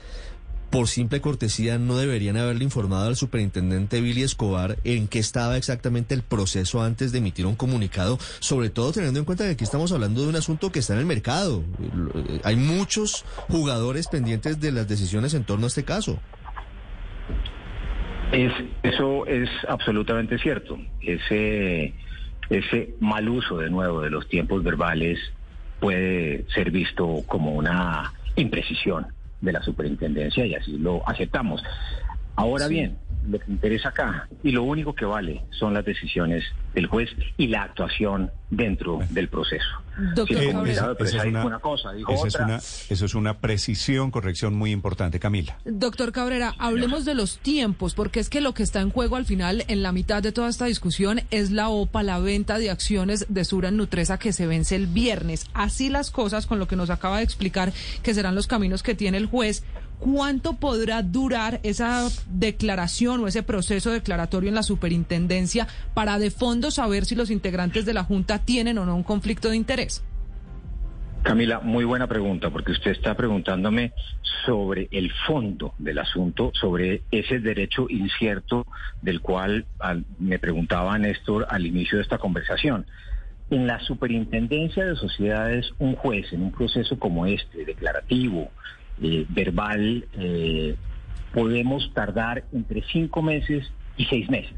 por 0.74 0.88
simple 0.88 1.22
cortesía 1.22 1.78
no 1.78 1.98
deberían 1.98 2.36
haberle 2.36 2.64
informado 2.64 3.08
al 3.08 3.16
superintendente 3.16 4.02
Billy 4.02 4.24
Escobar 4.24 4.78
en 4.84 5.08
qué 5.08 5.20
estaba 5.20 5.56
exactamente 5.56 6.16
el 6.16 6.24
proceso 6.24 6.82
antes 6.82 7.12
de 7.12 7.20
emitir 7.20 7.46
un 7.46 7.56
comunicado, 7.56 8.18
sobre 8.40 8.72
todo 8.72 8.92
teniendo 8.92 9.20
en 9.20 9.26
cuenta 9.26 9.44
que 9.44 9.52
aquí 9.52 9.64
estamos 9.64 9.92
hablando 9.92 10.24
de 10.24 10.30
un 10.30 10.36
asunto 10.36 10.72
que 10.72 10.80
está 10.80 10.94
en 10.94 11.02
el 11.02 11.06
mercado. 11.06 11.64
Eh, 12.16 12.42
Hay 12.44 12.56
muchos 12.56 13.24
jugadores 13.50 14.08
pendientes 14.08 14.60
de 14.60 14.72
las 14.72 14.88
decisiones 14.88 15.36
en 15.36 15.44
torno 15.44 15.66
a 15.66 15.68
este 15.68 15.84
caso. 15.84 16.20
Es, 18.32 18.52
eso 18.82 19.28
es 19.28 19.52
absolutamente 19.70 20.40
cierto. 20.40 20.80
Ese, 21.02 21.94
ese 22.50 22.96
mal 23.00 23.30
uso 23.30 23.60
de 23.60 23.70
nuevo 23.70 24.02
de 24.02 24.10
los 24.10 24.28
tiempos 24.28 24.64
verbales 24.64 25.20
puede 25.80 26.48
ser 26.52 26.72
visto 26.72 27.22
como 27.28 27.52
una 27.52 28.12
imprecisión 28.36 29.13
de 29.44 29.52
la 29.52 29.62
superintendencia 29.62 30.46
y 30.46 30.56
así 30.56 30.78
lo 30.78 31.08
aceptamos. 31.08 31.62
Ahora 32.36 32.68
bien, 32.68 32.98
lo 33.30 33.40
que 33.40 33.52
interesa 33.52 33.90
acá 33.90 34.28
y 34.44 34.52
lo 34.52 34.64
único 34.64 34.94
que 34.94 35.06
vale 35.06 35.44
son 35.52 35.74
las 35.74 35.86
decisiones 35.86 36.44
del 36.74 36.88
juez 36.88 37.10
y 37.38 37.48
la 37.48 37.64
actuación 37.64 38.32
dentro 38.50 39.00
del 39.12 39.30
proceso. 39.30 39.66
Doctor 40.16 40.38
Eh, 40.42 40.50
esa- 40.50 40.64
esa- 40.64 40.92
esa 41.00 41.18
es 41.18 41.26
una- 41.26 41.46
una 41.46 41.60
cosa, 41.60 41.92
dijo 41.94 42.12
esa 42.12 42.28
es 42.28 42.36
una- 42.36 42.58
eso 42.58 43.06
es 43.06 43.16
una 43.16 43.38
precisión, 43.38 44.10
corrección 44.12 44.56
muy 44.56 44.72
importante, 44.72 45.20
Camila. 45.20 45.58
Doctor 45.66 46.12
Cabrera, 46.12 46.54
hablemos 46.58 47.06
de 47.06 47.14
los 47.14 47.38
tiempos, 47.38 47.94
porque 47.94 48.20
es 48.20 48.30
que 48.30 48.42
lo 48.42 48.54
que 48.56 48.64
está 48.64 48.82
en 48.82 48.90
juego 48.90 49.16
al 49.16 49.26
final, 49.26 49.64
en 49.68 49.84
la 49.84 49.92
mitad 49.92 50.22
de 50.24 50.32
toda 50.32 50.50
esta 50.50 50.66
discusión, 50.66 51.22
es 51.30 51.52
la 51.52 51.70
OPA, 51.70 52.02
la 52.04 52.18
venta 52.20 52.58
de 52.58 52.72
acciones 52.72 53.28
de 53.30 53.46
Sura 53.46 53.70
en 53.70 53.78
Nutresa 53.78 54.18
que 54.18 54.34
se 54.34 54.48
vence 54.48 54.76
el 54.76 54.88
viernes. 54.88 55.46
Así 55.54 55.90
las 55.90 56.10
cosas, 56.10 56.48
con 56.48 56.58
lo 56.60 56.68
que 56.68 56.76
nos 56.76 56.90
acaba 56.90 57.18
de 57.20 57.24
explicar, 57.24 57.72
que 58.02 58.14
serán 58.16 58.34
los 58.36 58.48
caminos 58.48 58.82
que 58.84 58.96
tiene 58.96 59.18
el 59.18 59.28
juez. 59.28 59.64
¿Cuánto 60.04 60.58
podrá 60.58 61.02
durar 61.02 61.62
esa 61.64 62.10
declaración 62.28 63.22
o 63.22 63.28
ese 63.28 63.42
proceso 63.42 63.90
declaratorio 63.90 64.50
en 64.50 64.56
la 64.56 64.64
superintendencia 64.64 65.66
para 65.94 66.20
de 66.20 66.30
fondo 66.30 66.72
saber 66.72 67.06
si 67.06 67.16
los 67.16 67.32
integrantes 67.32 67.86
de 67.86 67.94
la 67.94 68.04
Junta 68.04 68.40
tienen 68.40 68.78
o 68.80 68.86
no 68.86 68.98
un 68.98 69.04
conflicto 69.04 69.50
de 69.50 69.56
interés? 69.56 70.04
Camila, 71.22 71.62
muy 71.62 71.86
buena 71.86 72.08
pregunta, 72.08 72.50
porque 72.50 72.74
usted 72.74 72.92
está 72.92 73.16
preguntándome 73.16 73.94
sobre 74.46 74.90
el 74.92 75.10
fondo 75.26 75.74
del 75.78 76.00
asunto, 76.00 76.52
sobre 76.54 77.04
ese 77.10 77.40
derecho 77.40 77.88
incierto 77.90 78.68
del 79.02 79.22
cual 79.22 79.66
me 80.20 80.38
preguntaba 80.38 80.98
Néstor 80.98 81.48
al 81.50 81.66
inicio 81.66 81.98
de 81.98 82.04
esta 82.04 82.18
conversación. 82.18 82.86
En 83.50 83.68
la 83.68 83.80
superintendencia 83.80 84.84
de 84.84 84.98
sociedades, 84.98 85.72
un 85.80 85.96
juez 85.96 86.34
en 86.34 86.44
un 86.44 86.52
proceso 86.52 87.00
como 87.00 87.26
este, 87.26 87.64
declarativo, 87.64 88.52
eh, 89.02 89.26
verbal, 89.30 90.06
eh, 90.14 90.76
podemos 91.34 91.92
tardar 91.94 92.46
entre 92.54 92.84
cinco 92.92 93.22
meses 93.22 93.72
y 93.98 94.06
seis 94.06 94.30
meses. 94.30 94.56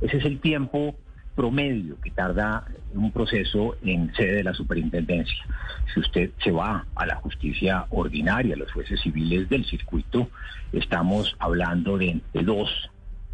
Ese 0.00 0.16
es 0.18 0.24
el 0.24 0.40
tiempo 0.40 0.96
promedio 1.34 2.00
que 2.00 2.10
tarda 2.10 2.66
un 2.94 3.12
proceso 3.12 3.76
en 3.84 4.12
sede 4.14 4.36
de 4.36 4.44
la 4.44 4.54
superintendencia. 4.54 5.44
Si 5.92 6.00
usted 6.00 6.30
se 6.42 6.50
va 6.50 6.86
a 6.94 7.06
la 7.06 7.16
justicia 7.16 7.86
ordinaria, 7.90 8.56
los 8.56 8.72
jueces 8.72 9.00
civiles 9.02 9.48
del 9.50 9.66
circuito, 9.66 10.30
estamos 10.72 11.36
hablando 11.38 11.98
de 11.98 12.10
entre 12.10 12.42
dos 12.42 12.70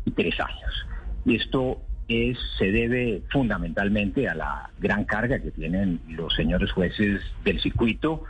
y 0.05 0.11
tres 0.11 0.39
años. 0.41 0.87
Y 1.25 1.37
esto 1.37 1.81
es, 2.09 2.37
se 2.59 2.73
debe 2.73 3.23
fundamentalmente 3.31 4.29
a 4.29 4.35
la 4.35 4.71
gran 4.81 5.05
carga 5.05 5.39
que 5.39 5.53
tienen 5.53 6.01
los 6.09 6.35
señores 6.35 6.73
jueces 6.73 7.23
del 7.45 7.61
circuito 7.61 8.25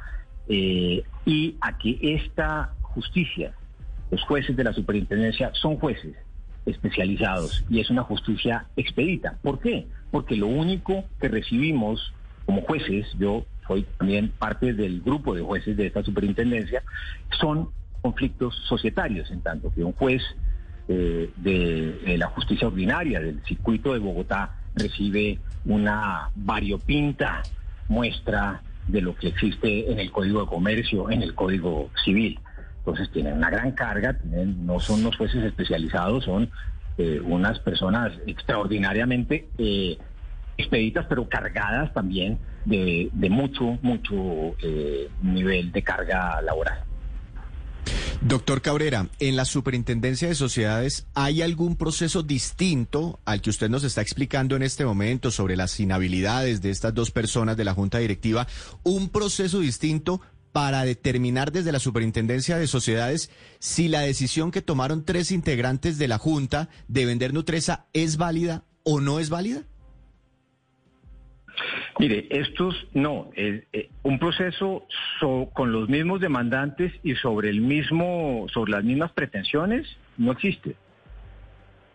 eh, 0.49 1.03
y 1.25 1.57
a 1.61 1.79
que 1.79 1.99
esta 2.03 2.73
justicia, 2.83 3.55
los 4.11 4.23
jueces 4.23 4.57
de 4.57 4.65
la 4.65 4.73
superintendencia 4.73 5.51
son 5.55 5.77
jueces 5.77 6.15
especializados 6.67 7.65
y 7.69 7.81
es 7.81 7.91
una 7.91 8.03
justicia 8.03 8.67
expedita. 8.77 9.39
¿Por 9.43 9.61
qué? 9.61 9.87
Porque 10.11 10.37
lo 10.37 10.47
único 10.47 11.05
que 11.21 11.29
recibimos 11.29 12.13
como 12.47 12.63
jueces, 12.63 13.07
yo 13.19 13.45
soy 13.67 13.87
también 13.99 14.33
parte 14.39 14.75
del 14.75 15.01
grupo 15.01 15.35
de 15.35 15.43
jueces 15.43 15.77
de 15.77 15.87
esta 15.87 16.03
superintendencia, 16.03 16.83
son 17.41 17.71
conflictos 18.01 18.55
societarios, 18.69 19.31
en 19.31 19.41
tanto 19.43 19.73
que 19.73 19.85
un 19.85 19.93
juez 19.93 20.23
eh, 20.89 21.31
de, 21.37 22.01
de 22.05 22.19
la 22.19 22.27
justicia 22.29 22.67
ordinaria 22.67 23.21
del 23.21 23.43
circuito 23.45 23.93
de 23.93 24.01
Bogotá 24.01 24.57
recibe 24.75 25.39
una 25.65 26.31
variopinta 26.35 27.43
muestra 27.89 28.63
de 28.89 29.01
lo 29.01 29.17
que 29.17 29.29
existe 29.29 29.91
en 29.91 29.99
el 29.99 30.11
Código 30.11 30.41
de 30.41 30.47
Comercio, 30.47 31.11
en 31.11 31.23
el 31.23 31.35
Código 31.35 31.91
Civil. 32.05 32.41
Entonces 32.79 33.11
tienen 33.11 33.35
una 33.35 33.51
gran 33.51 33.73
carga, 33.73 34.15
tienen, 34.15 34.67
no 34.67 34.81
son 34.81 35.03
los 35.03 35.17
jueces 35.17 35.45
especializados, 35.45 36.25
son 36.25 36.51
eh, 36.99 37.21
unas 37.25 37.59
personas 37.61 38.13
extraordinariamente 38.27 39.49
eh, 39.59 39.99
expeditas, 40.57 41.07
pero 41.09 41.29
cargadas 41.29 41.93
también 41.95 42.39
de, 42.65 43.09
de 43.13 43.31
mucho, 43.31 43.79
mucho 43.83 44.57
eh, 44.63 45.09
nivel 45.23 45.73
de 45.73 45.83
carga 45.83 46.43
laboral. 46.43 46.81
Doctor 48.25 48.63
Cabrera, 48.63 49.09
en 49.19 49.35
la 49.35 49.45
Superintendencia 49.45 50.29
de 50.29 50.37
Sociedades, 50.37 51.07
¿hay 51.13 51.43
algún 51.43 51.75
proceso 51.75 52.23
distinto 52.23 53.19
al 53.25 53.43
que 53.43 53.51
usted 53.51 53.69
nos 53.69 53.83
está 53.83 54.01
explicando 54.01 54.55
en 54.55 54.63
este 54.63 54.85
momento 54.85 55.33
sobre 55.33 55.57
las 55.57 55.79
inhabilidades 55.81 56.63
de 56.63 56.71
estas 56.71 56.95
dos 56.95 57.11
personas 57.11 57.57
de 57.57 57.65
la 57.65 57.75
Junta 57.75 57.99
Directiva? 57.99 58.47
¿Un 58.85 59.09
proceso 59.09 59.59
distinto 59.59 60.21
para 60.53 60.85
determinar 60.85 61.51
desde 61.51 61.73
la 61.73 61.81
Superintendencia 61.81 62.57
de 62.59 62.69
Sociedades 62.69 63.29
si 63.59 63.89
la 63.89 64.03
decisión 64.03 64.53
que 64.53 64.63
tomaron 64.63 65.05
tres 65.05 65.33
integrantes 65.33 65.99
de 65.99 66.07
la 66.07 66.19
Junta 66.19 66.69
de 66.87 67.07
vender 67.07 67.35
Nutresa 67.35 67.87
es 67.93 68.19
válida 68.19 68.65
o 68.85 69.01
no 69.01 69.19
es 69.19 69.31
válida? 69.31 69.65
Mire, 71.99 72.27
estos 72.31 72.87
no, 72.95 73.31
eh, 73.37 73.91
un 74.03 74.19
proceso 74.19 74.87
con 75.53 75.73
los 75.73 75.89
mismos 75.89 76.21
demandantes 76.21 76.93
y 77.03 77.15
sobre 77.17 77.51
el 77.51 77.61
mismo, 77.61 78.47
sobre 78.53 78.73
las 78.73 78.85
mismas 78.85 79.13
pretensiones 79.13 79.87
no 80.17 80.33
existe. 80.33 80.77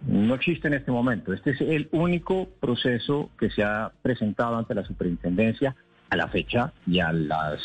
No 0.05 0.35
existe 0.35 0.67
en 0.67 0.75
este 0.75 0.91
momento. 0.91 1.33
Este 1.33 1.51
es 1.51 1.61
el 1.61 1.89
único 1.91 2.47
proceso 2.59 3.31
que 3.39 3.49
se 3.49 3.63
ha 3.63 3.91
presentado 4.01 4.57
ante 4.57 4.75
la 4.75 4.83
superintendencia 4.83 5.75
a 6.09 6.15
la 6.15 6.27
fecha 6.27 6.71
y 6.85 6.99
a 6.99 7.11
las 7.11 7.59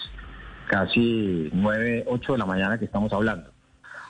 casi 0.66 1.50
nueve, 1.52 2.04
ocho 2.06 2.32
de 2.32 2.38
la 2.38 2.46
mañana 2.46 2.78
que 2.78 2.86
estamos 2.86 3.12
hablando. 3.12 3.50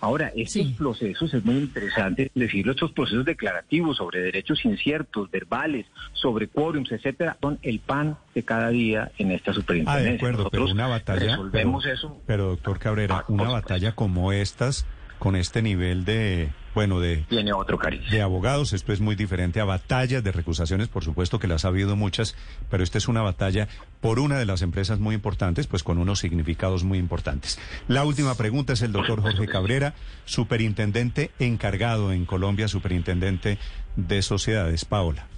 Ahora, 0.03 0.33
estos 0.35 0.67
procesos, 0.73 1.33
es 1.33 1.45
muy 1.45 1.59
interesante 1.59 2.29
decirlo, 2.35 2.73
estos 2.73 2.91
procesos 2.91 3.25
declarativos 3.25 3.99
sobre 3.99 4.21
derechos 4.21 4.65
inciertos, 4.65 5.31
verbales, 5.31 5.87
sobre 6.13 6.49
quórums, 6.49 6.91
etcétera, 6.91 7.37
son 7.41 7.61
el 7.63 7.79
pan 7.79 8.17
de 8.35 8.43
cada 8.43 8.71
día 8.71 9.13
en 9.19 9.31
esta 9.31 9.53
superintendencia. 9.53 10.09
Ah, 10.09 10.11
de 10.11 10.17
acuerdo, 10.17 10.51
pero 10.51 10.65
una 10.65 10.89
batalla. 10.89 11.21
Resolvemos 11.21 11.85
pero, 11.85 11.95
eso. 11.95 12.21
Pero, 12.27 12.49
doctor 12.49 12.81
Cabrera, 12.81 13.19
ah, 13.19 13.25
una 13.29 13.49
batalla 13.49 13.93
como 13.95 14.33
estas 14.33 14.87
con 15.23 15.37
este 15.37 15.63
nivel 15.63 16.05
de, 16.05 16.51
bueno, 16.75 16.99
de... 16.99 17.19
Tiene 17.29 17.53
otro 17.53 17.79
cariz. 17.79 18.01
De 18.11 18.23
abogados, 18.23 18.73
esto 18.73 18.93
es 18.93 19.01
muy 19.01 19.15
diferente 19.15 19.61
a 19.61 19.65
batallas 19.65 20.25
de 20.25 20.33
recusaciones, 20.33 20.89
por 20.89 21.05
supuesto 21.05 21.39
que 21.39 21.47
las 21.47 21.65
ha 21.65 21.69
habido 21.69 21.95
muchas, 21.95 22.35
pero 22.69 22.83
esta 22.83 22.99
es 22.99 23.07
una 23.07 23.23
batalla 23.23 23.69
por 24.01 24.19
una 24.19 24.37
de 24.37 24.47
las 24.47 24.63
empresas 24.63 24.99
muy 24.99 25.15
importantes, 25.15 25.69
pues 25.69 25.85
con 25.85 25.99
unos 25.99 26.19
significados 26.19 26.83
muy 26.83 26.99
importantes. 26.99 27.61
La 27.87 28.05
última 28.05 28.35
pregunta 28.35 28.73
es 28.73 28.83
el 28.83 28.91
doctor 28.91 29.23
Jorge 29.23 29.47
Cabrera, 29.47 29.95
superintendente 30.25 31.31
encargado 31.39 32.11
en 32.11 32.25
Colombia, 32.25 32.67
superintendente 32.67 33.59
de 33.95 34.23
sociedades. 34.23 34.85
Paola. 34.85 35.29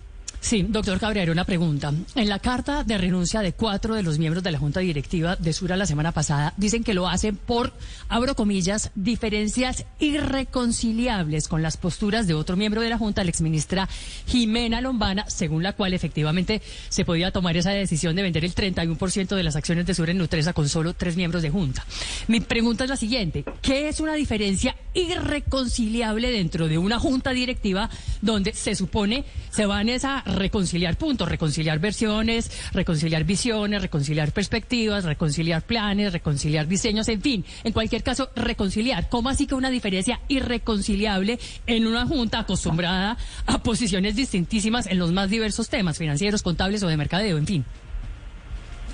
Sí, 0.44 0.62
doctor 0.68 1.00
Cabrera, 1.00 1.33
una 1.33 1.46
pregunta. 1.46 1.90
En 2.14 2.28
la 2.28 2.38
carta 2.38 2.85
de 2.85 2.98
renuncia 2.98 3.40
de 3.40 3.54
cuatro 3.54 3.94
de 3.94 4.02
los 4.02 4.18
miembros 4.18 4.44
de 4.44 4.52
la 4.52 4.59
Junta 4.59 4.80
Directiva 4.80 5.37
de 5.37 5.54
Sura 5.54 5.74
la 5.74 5.87
semana 5.87 6.12
pasada, 6.12 6.52
dicen 6.59 6.85
que 6.85 6.92
lo 6.92 7.09
hacen 7.09 7.38
por, 7.38 7.72
abro 8.11 8.35
comillas, 8.35 8.90
diferencias 8.94 9.87
irreconciliables 10.00 11.48
con 11.48 11.62
las 11.62 11.78
posturas 11.78 12.26
de 12.26 12.35
otro 12.35 12.59
miembro 12.59 12.83
de 12.83 12.90
la 12.90 12.98
Junta, 12.98 13.24
la 13.24 13.30
exministra 13.30 13.88
Jimena 14.26 14.83
Lombana, 14.83 15.24
según 15.30 15.62
la 15.62 15.72
cual 15.72 15.94
efectivamente 15.94 16.61
se 16.90 17.07
podía 17.07 17.30
tomar 17.30 17.57
esa 17.57 17.70
decisión 17.70 18.14
de 18.14 18.22
vender 18.22 18.44
el 18.44 18.54
31% 18.54 19.37
de 19.37 19.42
las 19.42 19.57
acciones 19.57 19.87
de 19.87 19.94
Sura 19.94 20.11
en 20.11 20.18
Nutresa 20.18 20.52
con 20.52 20.68
solo 20.68 20.92
tres 20.92 21.16
miembros 21.16 21.42
de 21.42 21.48
Junta. 21.48 21.87
Mi 22.28 22.40
pregunta 22.40 22.85
es 22.85 22.90
la 22.90 22.96
siguiente. 22.96 23.46
¿Qué 23.62 23.88
es 23.88 23.98
una 23.98 24.12
diferencia 24.12 24.76
irreconciliable 24.92 26.30
dentro 26.30 26.68
de 26.68 26.76
una 26.76 26.98
Junta 26.98 27.30
Directiva 27.30 27.88
donde 28.20 28.52
se 28.52 28.74
supone 28.74 29.24
se 29.50 29.64
van 29.64 29.88
esa 29.88 30.22
reconciliar 30.35 30.97
puntos, 30.97 31.29
reconciliar 31.29 31.79
versiones, 31.79 32.51
reconciliar 32.73 33.25
visiones, 33.25 33.83
reconciliar 33.83 34.33
perspectivas, 34.33 35.05
reconciliar 35.05 35.62
planes, 35.62 36.12
reconciliar 36.12 36.66
diseños, 36.66 37.09
en 37.09 37.20
fin, 37.20 37.44
en 37.64 37.73
cualquier 37.73 38.03
caso, 38.03 38.31
reconciliar. 38.37 39.09
¿Cómo 39.09 39.29
así 39.29 39.47
que 39.47 39.55
una 39.55 39.70
diferencia 39.70 40.20
irreconciliable 40.29 41.38
en 41.66 41.87
una 41.87 42.07
junta 42.07 42.40
acostumbrada 42.40 43.16
a 43.47 43.62
posiciones 43.62 44.16
distintísimas 44.16 44.87
en 44.87 44.99
los 44.99 45.12
más 45.12 45.31
diversos 45.31 45.68
temas, 45.68 45.99
financieros, 45.99 46.42
contables 46.42 46.83
o 46.83 46.88
de 46.88 46.97
mercadeo, 46.97 47.38
en 47.38 47.47
fin? 47.47 47.64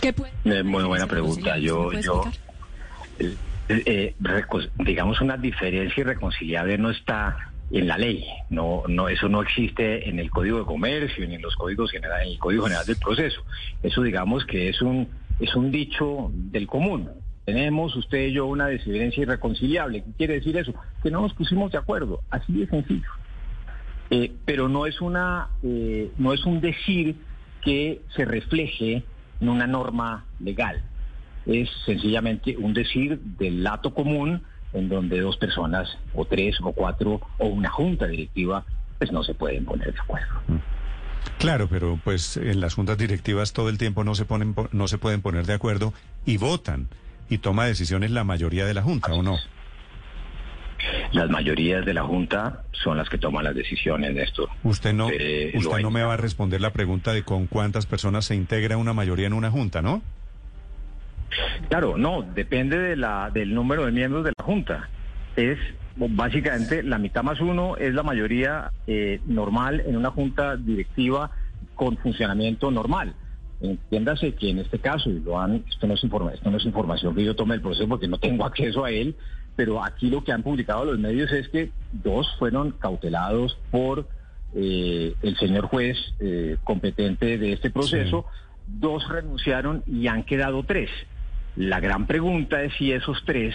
¿Qué 0.01 0.13
puede 0.13 0.33
eh, 0.45 0.63
muy 0.63 0.85
buena 0.85 1.07
pregunta. 1.07 1.59
Yo, 1.59 1.93
yo 1.93 2.25
eh, 3.19 3.37
eh, 3.69 4.15
eh 4.17 4.59
digamos, 4.79 5.21
una 5.21 5.37
diferencia 5.37 6.01
irreconciliable 6.01 6.79
no 6.79 6.91
está 6.91 7.50
en 7.71 7.87
la 7.87 7.99
ley. 7.99 8.25
No, 8.49 8.83
no, 8.89 9.09
eso 9.09 9.29
no 9.29 9.43
existe 9.43 10.09
en 10.09 10.19
el 10.19 10.31
Código 10.31 10.59
de 10.59 10.65
Comercio 10.65 11.27
ni 11.27 11.37
en 11.37 11.43
los 11.43 11.55
códigos 11.57 11.91
general, 11.91 12.23
en 12.23 12.33
el 12.33 12.39
Código 12.39 12.65
General 12.65 12.85
del 12.85 12.97
Proceso. 12.97 13.43
Eso 13.83 14.03
digamos 14.03 14.45
que 14.45 14.69
es 14.69 14.83
un 14.83 15.09
es 15.39 15.55
un 15.55 15.71
dicho 15.71 16.31
del 16.33 16.67
común. 16.67 17.09
Tenemos 17.45 17.97
usted 17.97 18.27
y 18.27 18.33
yo 18.33 18.47
una 18.47 18.67
desidencia 18.67 19.23
irreconciliable. 19.23 20.03
¿Qué 20.03 20.11
quiere 20.19 20.35
decir 20.35 20.57
eso? 20.57 20.75
Que 21.03 21.11
no 21.11 21.23
nos 21.23 21.33
pusimos 21.35 21.73
de 21.73 21.79
acuerdo. 21.79 22.21
Así 22.31 22.53
de 22.53 22.67
sencillo. 22.67 23.09
Eh, 24.11 24.33
pero 24.45 24.69
no 24.69 24.87
es 24.87 25.01
una 25.01 25.49
eh, 25.63 26.11
no 26.19 26.33
es 26.33 26.45
un 26.45 26.61
decir 26.61 27.17
que 27.63 28.03
se 28.15 28.25
refleje 28.25 29.05
en 29.41 29.49
una 29.49 29.67
norma 29.67 30.27
legal. 30.41 30.83
Es 31.47 31.71
sencillamente 31.87 32.57
un 32.57 32.75
decir 32.75 33.19
del 33.21 33.63
lato 33.63 33.95
común 33.95 34.43
en 34.73 34.89
donde 34.89 35.21
dos 35.21 35.37
personas 35.37 35.99
o 36.15 36.25
tres 36.25 36.59
o 36.63 36.73
cuatro 36.73 37.21
o 37.39 37.47
una 37.47 37.71
junta 37.71 38.07
directiva 38.07 38.65
pues 38.99 39.13
no 39.13 39.23
se 39.23 39.35
pueden 39.35 39.65
poner 39.65 39.93
de 39.93 40.01
acuerdo. 40.01 40.41
Mm. 40.49 40.57
Claro, 41.39 41.69
pero 41.69 41.99
pues 42.03 42.37
en 42.37 42.61
las 42.61 42.75
juntas 42.75 42.99
directivas 42.99 43.53
todo 43.53 43.69
el 43.69 43.79
tiempo 43.79 44.05
no 44.05 44.15
se 44.15 44.25
ponen 44.25 44.55
no 44.73 44.89
se 44.89 44.99
pueden 44.99 45.23
poner 45.23 45.47
de 45.47 45.55
acuerdo 45.55 45.93
y 46.27 46.37
votan 46.37 46.89
y 47.29 47.39
toma 47.39 47.65
decisiones 47.67 48.11
la 48.11 48.25
mayoría 48.25 48.67
de 48.67 48.75
la 48.75 48.83
junta 48.83 49.13
o 49.15 49.23
no. 49.23 49.39
Las 51.13 51.29
mayorías 51.29 51.85
de 51.85 51.95
la 51.95 52.05
junta 52.05 52.65
son 52.73 52.97
las 52.97 53.09
que 53.09 53.19
toman 53.19 53.45
las 53.45 53.55
decisiones 53.55 54.15
de 54.15 54.23
esto. 54.23 54.49
Usted 54.63 54.93
no 54.93 55.09
eh, 55.11 55.53
usted 55.55 55.81
no 55.81 55.91
me 55.91 56.03
va 56.03 56.15
a 56.15 56.17
responder 56.17 56.61
la 56.61 56.73
pregunta 56.73 57.13
de 57.13 57.23
con 57.23 57.47
cuántas 57.47 57.87
personas 57.87 58.25
se 58.25 58.35
integra 58.35 58.77
una 58.77 58.93
mayoría 58.93 59.27
en 59.27 59.33
una 59.33 59.51
junta, 59.51 59.83
¿no? 59.83 60.03
Claro, 61.69 61.97
no, 61.97 62.23
depende 62.23 62.79
de 62.79 62.97
la, 62.97 63.31
del 63.31 63.55
número 63.55 63.87
de 63.87 63.93
miembros 63.93 64.25
de 64.25 64.33
la 64.37 64.45
Junta. 64.45 64.89
Es 65.37 65.59
básicamente 65.97 66.83
la 66.83 66.99
mitad 66.99 67.23
más 67.23 67.41
uno 67.41 67.77
es 67.77 67.95
la 67.95 68.03
mayoría 68.03 68.73
eh, 68.87 69.21
normal 69.27 69.83
en 69.87 69.97
una 69.97 70.11
junta 70.11 70.57
directiva 70.57 71.31
con 71.75 71.97
funcionamiento 71.99 72.71
normal. 72.71 73.15
Entiéndase 73.61 74.35
que 74.35 74.51
en 74.51 74.59
este 74.59 74.79
caso, 74.79 75.11
y 75.11 75.21
lo 75.21 75.39
han, 75.39 75.65
esto 75.69 75.87
no 75.87 75.95
es 75.95 76.03
esto 76.03 76.51
no 76.51 76.57
es 76.57 76.65
información 76.65 77.15
que 77.15 77.25
yo 77.25 77.37
tome 77.37 77.57
el 77.57 77.61
proceso 77.61 77.89
porque 77.89 78.09
no 78.09 78.19
tengo 78.19 78.45
acceso 78.47 78.85
a 78.85 78.91
él, 78.91 79.17
pero 79.57 79.85
aquí 79.85 80.09
lo 80.09 80.25
que 80.25 80.33
han 80.33 80.43
publicado 80.43 80.85
los 80.85 80.99
medios 80.99 81.31
es 81.33 81.49
que 81.49 81.71
dos 81.93 82.35
fueron 82.39 82.73
cautelados 82.73 83.59
por 83.71 84.09
eh, 84.55 85.15
el 85.23 85.37
señor 85.37 85.67
juez 85.67 85.99
eh, 86.21 86.57
competente 86.65 87.37
de 87.37 87.53
este 87.53 87.71
proceso, 87.71 88.25
dos 88.67 89.07
renunciaron 89.09 89.83
y 89.87 90.07
han 90.07 90.25
quedado 90.25 90.63
tres. 90.63 90.91
La 91.57 91.81
gran 91.81 92.07
pregunta 92.07 92.63
es 92.63 92.73
si 92.79 92.93
esos 92.93 93.23
tres 93.25 93.55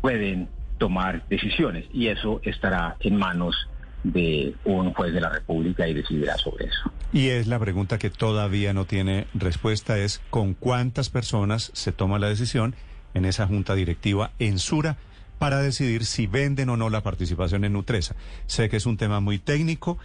pueden 0.00 0.48
tomar 0.78 1.26
decisiones 1.28 1.86
y 1.92 2.08
eso 2.08 2.40
estará 2.44 2.96
en 3.00 3.16
manos 3.16 3.68
de 4.04 4.54
un 4.64 4.92
juez 4.92 5.12
de 5.12 5.20
la 5.20 5.28
República 5.28 5.86
y 5.86 5.94
decidirá 5.94 6.36
sobre 6.36 6.66
eso. 6.66 6.92
Y 7.12 7.28
es 7.28 7.46
la 7.46 7.58
pregunta 7.58 7.98
que 7.98 8.10
todavía 8.10 8.72
no 8.72 8.84
tiene 8.84 9.26
respuesta, 9.34 9.98
es 9.98 10.20
con 10.30 10.54
cuántas 10.54 11.08
personas 11.08 11.70
se 11.74 11.92
toma 11.92 12.18
la 12.18 12.28
decisión 12.28 12.74
en 13.14 13.24
esa 13.24 13.46
junta 13.46 13.74
directiva 13.74 14.32
en 14.38 14.58
Sura 14.58 14.96
para 15.38 15.58
decidir 15.58 16.04
si 16.04 16.26
venden 16.26 16.68
o 16.68 16.76
no 16.76 16.88
la 16.90 17.02
participación 17.02 17.64
en 17.64 17.74
Nutresa. 17.74 18.16
Sé 18.46 18.68
que 18.68 18.76
es 18.76 18.86
un 18.86 18.96
tema 18.96 19.20
muy 19.20 19.38
técnico, 19.38 19.98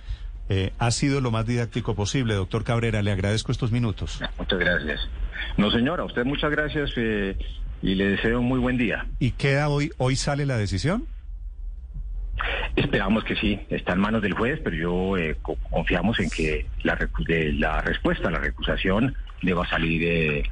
eh, 0.49 0.73
ha 0.79 0.91
sido 0.91 1.21
lo 1.21 1.31
más 1.31 1.45
didáctico 1.45 1.95
posible, 1.95 2.33
doctor 2.33 2.63
Cabrera, 2.63 3.01
le 3.01 3.11
agradezco 3.11 3.51
estos 3.51 3.71
minutos. 3.71 4.19
Muchas 4.37 4.59
gracias. 4.59 5.09
No, 5.57 5.71
señora, 5.71 6.03
usted 6.03 6.23
muchas 6.25 6.51
gracias 6.51 6.91
eh, 6.97 7.35
y 7.81 7.95
le 7.95 8.09
deseo 8.09 8.39
un 8.39 8.45
muy 8.45 8.59
buen 8.59 8.77
día. 8.77 9.05
¿Y 9.19 9.31
queda 9.31 9.69
hoy, 9.69 9.91
hoy 9.97 10.15
sale 10.15 10.45
la 10.45 10.57
decisión? 10.57 11.05
Esperamos 12.75 13.23
que 13.23 13.35
sí, 13.35 13.59
está 13.69 13.93
en 13.93 13.99
manos 13.99 14.21
del 14.21 14.33
juez, 14.33 14.59
pero 14.63 14.75
yo 14.75 15.17
eh, 15.17 15.35
co- 15.41 15.57
confiamos 15.71 16.19
en 16.19 16.29
que 16.29 16.67
la, 16.83 16.95
de 17.27 17.53
la 17.53 17.81
respuesta 17.81 18.27
a 18.27 18.31
la 18.31 18.39
recusación 18.39 19.15
deba 19.41 19.67
salir 19.67 20.03
eh, 20.03 20.43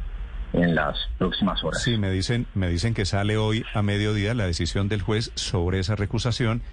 en 0.54 0.74
las 0.74 0.98
próximas 1.20 1.64
horas. 1.64 1.84
Sí, 1.84 1.98
me 2.00 2.10
dicen, 2.10 2.48
me 2.56 2.68
dicen 2.70 2.96
que 2.96 3.06
sale 3.06 3.38
hoy 3.38 3.64
a 3.76 3.84
mediodía 3.84 4.34
la 4.34 4.48
decisión 4.48 4.88
del 4.90 5.04
juez 5.04 5.32
sobre 5.36 5.78
esa 5.80 5.96
recusación 5.96 6.64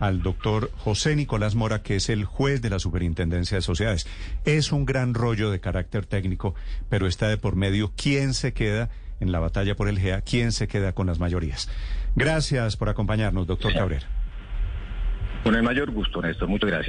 al 0.00 0.22
doctor 0.22 0.70
José 0.78 1.14
Nicolás 1.14 1.54
Mora, 1.54 1.82
que 1.82 1.96
es 1.96 2.08
el 2.08 2.24
juez 2.24 2.60
de 2.62 2.70
la 2.70 2.78
Superintendencia 2.78 3.56
de 3.58 3.62
Sociedades. 3.62 4.08
Es 4.44 4.72
un 4.72 4.86
gran 4.86 5.14
rollo 5.14 5.50
de 5.50 5.60
carácter 5.60 6.06
técnico, 6.06 6.54
pero 6.88 7.06
está 7.06 7.28
de 7.28 7.36
por 7.36 7.54
medio 7.54 7.92
quién 7.96 8.34
se 8.34 8.52
queda 8.52 8.88
en 9.20 9.30
la 9.30 9.38
batalla 9.38 9.76
por 9.76 9.88
el 9.88 9.98
GEA, 9.98 10.22
quién 10.22 10.50
se 10.50 10.66
queda 10.66 10.92
con 10.92 11.06
las 11.06 11.20
mayorías. 11.20 11.68
Gracias 12.16 12.76
por 12.76 12.88
acompañarnos, 12.88 13.46
doctor 13.46 13.72
Cabrera. 13.74 14.06
Con 15.44 15.54
el 15.54 15.62
mayor 15.62 15.90
gusto, 15.90 16.20
Néstor. 16.20 16.48
Muchas 16.48 16.70
gracias. 16.70 16.88